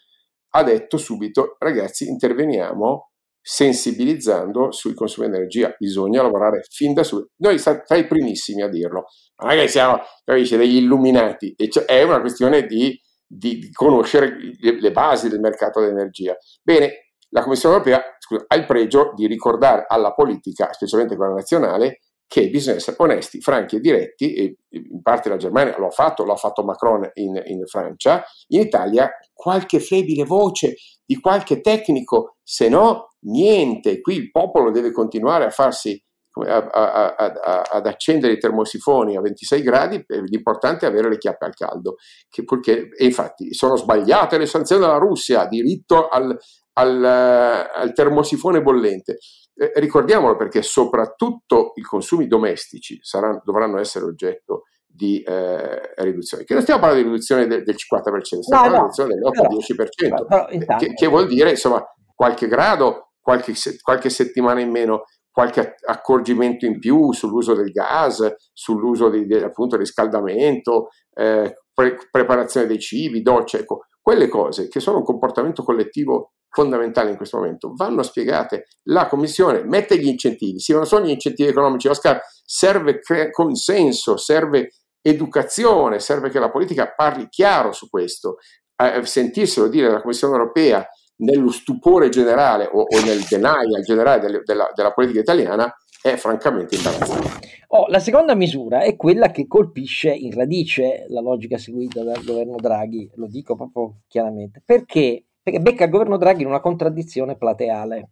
[0.52, 3.10] ha detto subito, ragazzi, interveniamo
[3.42, 5.76] sensibilizzando sui consumi di energia.
[5.78, 7.32] Bisogna lavorare fin da subito.
[7.38, 9.06] Noi siamo tra i primissimi a dirlo,
[9.44, 12.98] ma siamo capisci, degli illuminati, e cioè, è una questione di,
[13.28, 16.36] di, di conoscere le, le, basi del mercato dell'energia.
[16.64, 22.00] Bene, la Commissione europea scusa, ha il pregio di ricordare alla politica, specialmente quella nazionale,
[22.28, 26.24] che bisogna essere onesti, franchi e diretti, e in parte la Germania lo ha fatto,
[26.24, 32.38] lo ha fatto Macron in, in Francia, in Italia qualche flebile voce di qualche tecnico,
[32.42, 36.02] se no niente, qui il popolo deve continuare a farsi
[36.44, 41.46] a, a, a, ad accendere i termosifoni a 26 gradi, l'importante è avere le chiappe
[41.46, 41.96] al caldo,
[42.30, 46.38] che, perché, e infatti sono sbagliate le sanzioni della Russia, diritto al,
[46.74, 49.18] al, al termosifone bollente.
[49.58, 56.44] Eh, ricordiamolo perché soprattutto i consumi domestici saranno, dovranno essere oggetto di eh, riduzione.
[56.44, 60.26] Che non stiamo parlando di riduzione del, del 50%, stiamo no, parlando di riduzione dell'8-10%,
[60.28, 61.84] però, però, che, che, vuol dire insomma
[62.14, 69.10] qualche grado, qualche, qualche settimana in meno, qualche accorgimento in più sull'uso del gas, sull'uso
[69.10, 74.98] di, di appunto riscaldamento, eh, pre- preparazione dei cibi, docce, ecco, quelle cose che sono
[74.98, 78.68] un comportamento collettivo fondamentale in questo momento, vanno spiegate.
[78.84, 84.16] La Commissione mette gli incentivi, sì, non sono gli incentivi economici, Oscar, serve cre- consenso,
[84.16, 88.38] serve educazione, serve che la politica parli chiaro su questo.
[88.78, 90.88] Eh, sentirselo dire dalla Commissione europea
[91.18, 96.76] nello stupore generale o, o nel denial generale del, della, della politica italiana è francamente
[96.76, 97.40] imbarazzante.
[97.70, 102.58] Oh, la seconda misura è quella che colpisce in radice la logica seguita dal governo
[102.58, 108.10] Draghi, lo dico proprio chiaramente, perché perché becca il governo Draghi in una contraddizione plateale.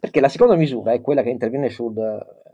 [0.00, 1.94] Perché la seconda misura è quella che interviene sul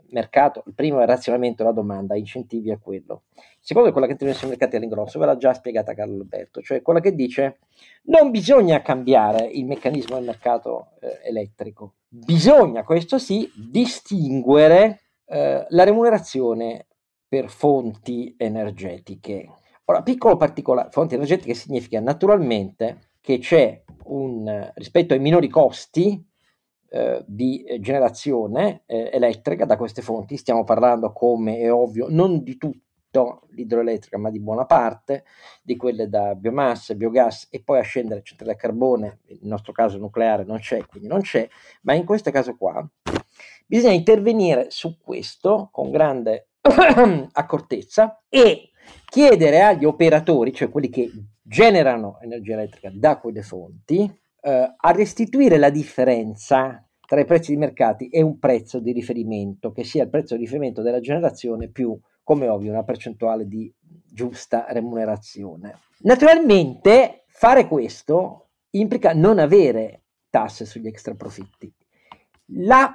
[0.09, 3.23] mercato, il primo è il razionamento della domanda, incentivi a quello.
[3.33, 6.61] Il secondo è quella che interviene sui mercati all'ingrosso, ve l'ha già spiegata Carlo Alberto,
[6.61, 7.57] cioè quella che dice
[8.03, 15.83] non bisogna cambiare il meccanismo del mercato eh, elettrico, bisogna, questo sì, distinguere eh, la
[15.83, 16.85] remunerazione
[17.27, 19.49] per fonti energetiche.
[19.85, 26.23] Ora, piccolo particolare, fonti energetiche significa naturalmente che c'è un, rispetto ai minori costi
[26.89, 32.55] eh, di generazione eh, elettrica da queste fonti, stiamo parlando come è ovvio, non di
[32.55, 35.23] tutto l'idroelettrica, ma di buona parte,
[35.63, 39.97] di quelle da biomassa, biogas e poi a scendere centrale a carbone, nel nostro caso
[39.97, 41.49] nucleare non c'è, quindi non c'è,
[41.81, 42.87] ma in questo caso qua
[43.65, 46.49] bisogna intervenire su questo con grande
[47.31, 48.69] accortezza e
[49.09, 51.09] chiedere agli operatori, cioè quelli che
[51.47, 57.57] generano energia elettrica da quelle fonti, eh, a restituire la differenza tra i prezzi di
[57.57, 61.97] mercati e un prezzo di riferimento, che sia il prezzo di riferimento della generazione più,
[62.23, 65.81] come ovvio, una percentuale di giusta remunerazione.
[65.99, 71.71] Naturalmente fare questo implica non avere tasse sugli extra profitti.
[72.49, 72.91] La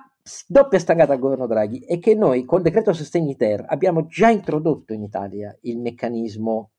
[0.48, 4.92] doppia stangata al governo Draghi è che noi col decreto sostegni ter abbiamo già introdotto
[4.92, 6.72] in Italia il meccanismo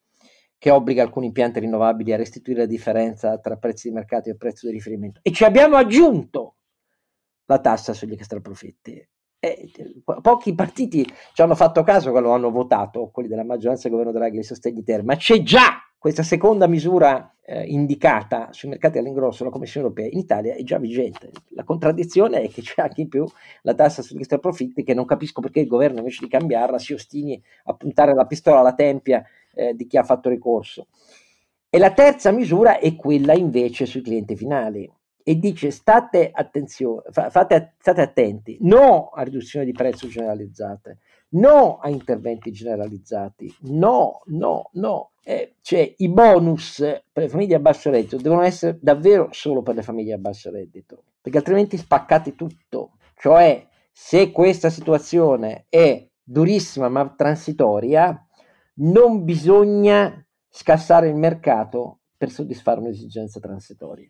[0.61, 4.67] che obbliga alcuni impianti rinnovabili a restituire la differenza tra prezzi di mercato e prezzo
[4.67, 5.19] di riferimento.
[5.23, 6.57] E ci abbiamo aggiunto
[7.45, 9.03] la tassa sugli extraprofitti.
[9.39, 9.71] E
[10.21, 11.03] pochi partiti
[11.33, 14.83] ci hanno fatto caso lo hanno votato, quelli della maggioranza del governo Draghi e sostegni
[14.83, 20.09] ter, ma c'è già questa seconda misura eh, indicata sui mercati all'ingrosso dalla Commissione europea
[20.11, 21.29] in Italia è già vigente.
[21.49, 23.23] La contraddizione è che c'è anche in più
[23.61, 27.39] la tassa sugli extraprofitti che non capisco perché il governo invece di cambiarla si ostini
[27.65, 29.23] a puntare la pistola alla tempia
[29.53, 30.87] eh, di chi ha fatto ricorso.
[31.69, 34.91] E la terza misura è quella invece sui clienti finali
[35.21, 36.31] e dice state,
[37.11, 40.97] fate, state attenti, no a riduzioni di prezzo generalizzate,
[41.33, 45.11] no a interventi generalizzati, no, no, no.
[45.23, 49.75] Eh, cioè i bonus per le famiglie a basso reddito devono essere davvero solo per
[49.75, 52.93] le famiglie a basso reddito, perché altrimenti spaccate tutto.
[53.15, 58.25] Cioè se questa situazione è durissima ma transitoria,
[58.75, 64.09] non bisogna scassare il mercato per soddisfare un'esigenza transitoria.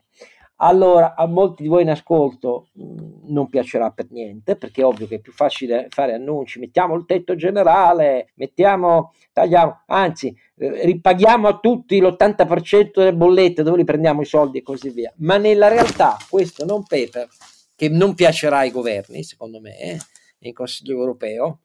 [0.64, 5.08] Allora, a molti di voi in ascolto mm, non piacerà per niente, perché è ovvio
[5.08, 11.48] che è più facile fare annunci, mettiamo il tetto generale, mettiamo, tagliamo, anzi, eh, ripaghiamo
[11.48, 15.12] a tutti l'80% delle bollette, dove li prendiamo i soldi e così via.
[15.18, 17.28] Ma nella realtà questo non paper,
[17.76, 19.98] che non piacerà ai governi, secondo me, eh,
[20.42, 21.62] in Consiglio europeo,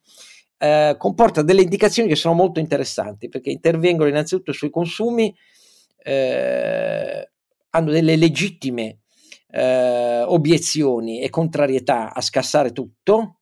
[0.57, 5.35] eh, comporta delle indicazioni che sono molto interessanti perché intervengono innanzitutto sui consumi,
[6.03, 7.31] eh,
[7.77, 9.01] hanno delle legittime
[9.51, 13.41] eh, obiezioni e contrarietà a scassare tutto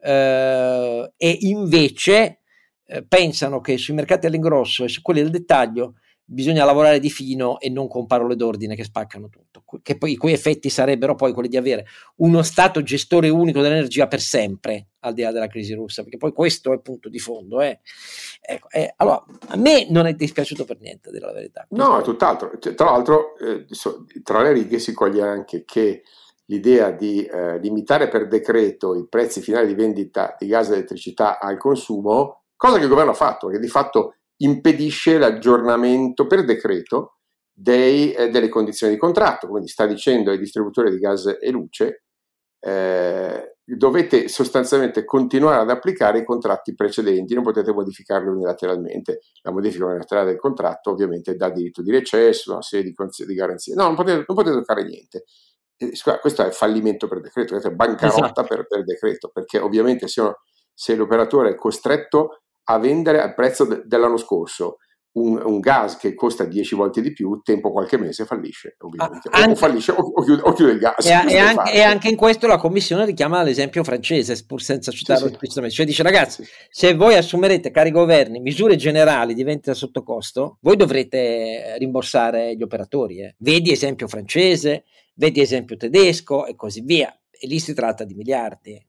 [0.00, 2.40] eh, e invece
[2.86, 5.94] eh, pensano che sui mercati all'ingrosso e su quelli del dettaglio
[6.28, 10.16] bisogna lavorare di fino e non con parole d'ordine che spaccano tutto, che poi i
[10.16, 15.14] cui effetti sarebbero poi quelli di avere uno stato gestore unico dell'energia per sempre, al
[15.14, 17.60] di là della crisi russa, perché poi questo è il punto di fondo.
[17.60, 17.78] Eh.
[18.40, 21.64] Ecco, eh, allora, a me non è dispiaciuto per niente, dire la verità.
[21.68, 22.58] Questo no, è tutt'altro.
[22.58, 23.64] Cioè, tra l'altro, eh,
[24.24, 26.02] tra le righe si coglie anche che
[26.46, 31.38] l'idea di eh, limitare per decreto i prezzi finali di vendita di gas e elettricità
[31.38, 37.18] al consumo, cosa che il governo ha fatto, che di fatto impedisce l'aggiornamento per decreto
[37.52, 42.02] dei, eh, delle condizioni di contratto, quindi sta dicendo ai distributori di gas e luce
[42.60, 49.20] eh, dovete sostanzialmente continuare ad applicare i contratti precedenti, non potete modificarli unilateralmente.
[49.42, 52.94] La modifica unilaterale del contratto ovviamente dà diritto di recesso, una serie di,
[53.26, 53.74] di garanzie.
[53.74, 55.24] No, non potete, non potete toccare niente.
[56.20, 58.42] questo è fallimento per decreto, è bancarotta esatto.
[58.44, 60.22] per, per, decreto, perché ovviamente se,
[60.72, 64.78] se l'operatore è costretto a vendere al prezzo de- dell'anno scorso
[65.16, 69.28] un, un, gas che costa 10 volte di più, tempo qualche mese fallisce, ovviamente.
[69.30, 71.06] Ah, anche, o fallisce o, o, chiude, o, chiude, il gas.
[71.06, 75.28] E, e, anche, e, anche, in questo la Commissione richiama l'esempio francese, pur senza citarlo
[75.28, 75.70] sì, sì.
[75.70, 76.50] Cioè dice ragazzi, sì.
[76.68, 82.62] se voi assumerete, cari governi, misure generali di vendita sotto costo, voi dovrete rimborsare gli
[82.62, 83.22] operatori.
[83.22, 83.34] Eh.
[83.38, 87.10] Vedi esempio francese, vedi esempio tedesco e così via.
[87.30, 88.86] E lì si tratta di miliardi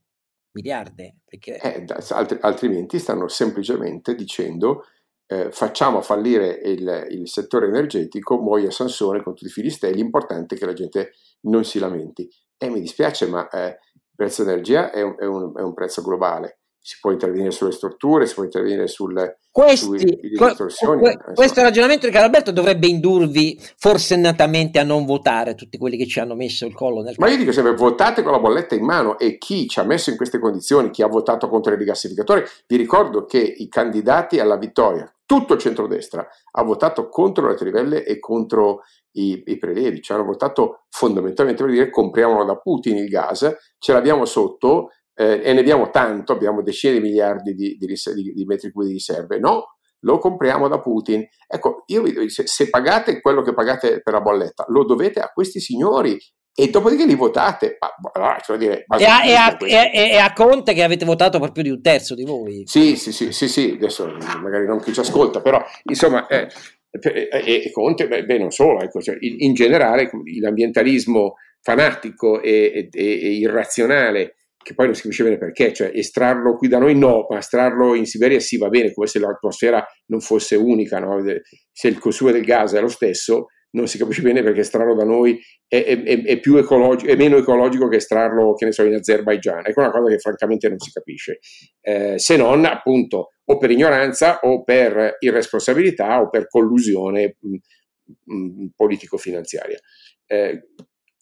[0.52, 1.14] miliardi.
[1.24, 1.58] Perché...
[1.58, 4.84] Eh, alt- altrimenti stanno semplicemente dicendo
[5.26, 10.58] eh, facciamo fallire il, il, settore energetico, muoia Sansone con tutti i filistelli, l'importante è
[10.58, 12.28] che la gente non si lamenti.
[12.56, 16.02] E mi dispiace, ma eh, il prezzo dell'energia è un, è, un, è un prezzo
[16.02, 16.57] globale
[16.88, 21.02] si può intervenire sulle strutture, si può intervenire sulle Questi, distorsioni.
[21.02, 26.06] Que, que, questo ragionamento di Caralberto dovrebbe indurvi forsennatamente a non votare tutti quelli che
[26.06, 28.86] ci hanno messo il collo nel Ma io dico sempre votate con la bolletta in
[28.86, 32.42] mano e chi ci ha messo in queste condizioni, chi ha votato contro i rigassificatori,
[32.66, 38.02] vi ricordo che i candidati alla vittoria, tutto il centrodestra, ha votato contro le trivelle
[38.02, 43.08] e contro i, i prelevi, ci hanno votato fondamentalmente per dire compriamolo da Putin il
[43.08, 47.86] gas, ce l'abbiamo sotto, eh, e ne abbiamo tanto, abbiamo decine di miliardi di, di,
[47.86, 49.40] di, di metri cubi di riserve.
[49.40, 51.26] No, lo compriamo da Putin.
[51.46, 55.18] Ecco, io vi dico, se, se, pagate quello che pagate per la bolletta, lo dovete
[55.18, 56.16] a questi signori
[56.54, 57.78] e dopodiché li votate.
[57.80, 61.50] Ma, cioè dire, e, a, e, a, e, e, a, Conte che avete votato per
[61.50, 62.62] più di un terzo di voi.
[62.66, 63.72] Sì, sì, sì, sì, sì.
[63.74, 64.06] adesso
[64.40, 66.26] magari non chi ci ascolta, però insomma...
[66.28, 66.48] Eh,
[66.90, 70.10] e, Conte, beh, beh, non solo, ecco, cioè, in, in, generale
[70.40, 74.37] l'ambientalismo fanatico e, irrazionale
[74.68, 77.94] che poi non si capisce bene perché, cioè estrarlo qui da noi no, ma estrarlo
[77.94, 81.24] in Siberia sì va bene, come se l'atmosfera non fosse unica, no?
[81.72, 85.04] se il consumo del gas è lo stesso, non si capisce bene perché estrarlo da
[85.04, 89.64] noi è, è, è, ecologico, è meno ecologico che estrarlo, che ne so, in Azerbaigian.
[89.64, 91.38] Ecco una cosa che francamente non si capisce,
[91.80, 98.66] eh, se non appunto o per ignoranza o per irresponsabilità o per collusione mh, mh,
[98.76, 99.78] politico-finanziaria.
[100.26, 100.60] Eh,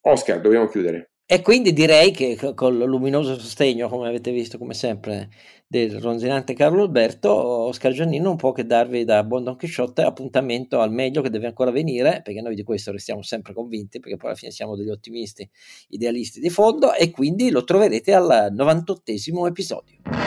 [0.01, 1.13] Oscar, dobbiamo chiudere.
[1.29, 5.29] E quindi direi che con il luminoso sostegno, come avete visto, come sempre,
[5.67, 10.79] del ronzinante Carlo Alberto, Oscar Giannino non può che darvi da buon Don Chisciotte appuntamento
[10.79, 14.29] al meglio che deve ancora venire, perché noi di questo restiamo sempre convinti, perché poi
[14.29, 15.51] alla fine siamo degli ottimisti,
[15.89, 19.13] idealisti di fondo, e quindi lo troverete al 98
[19.49, 20.26] episodio.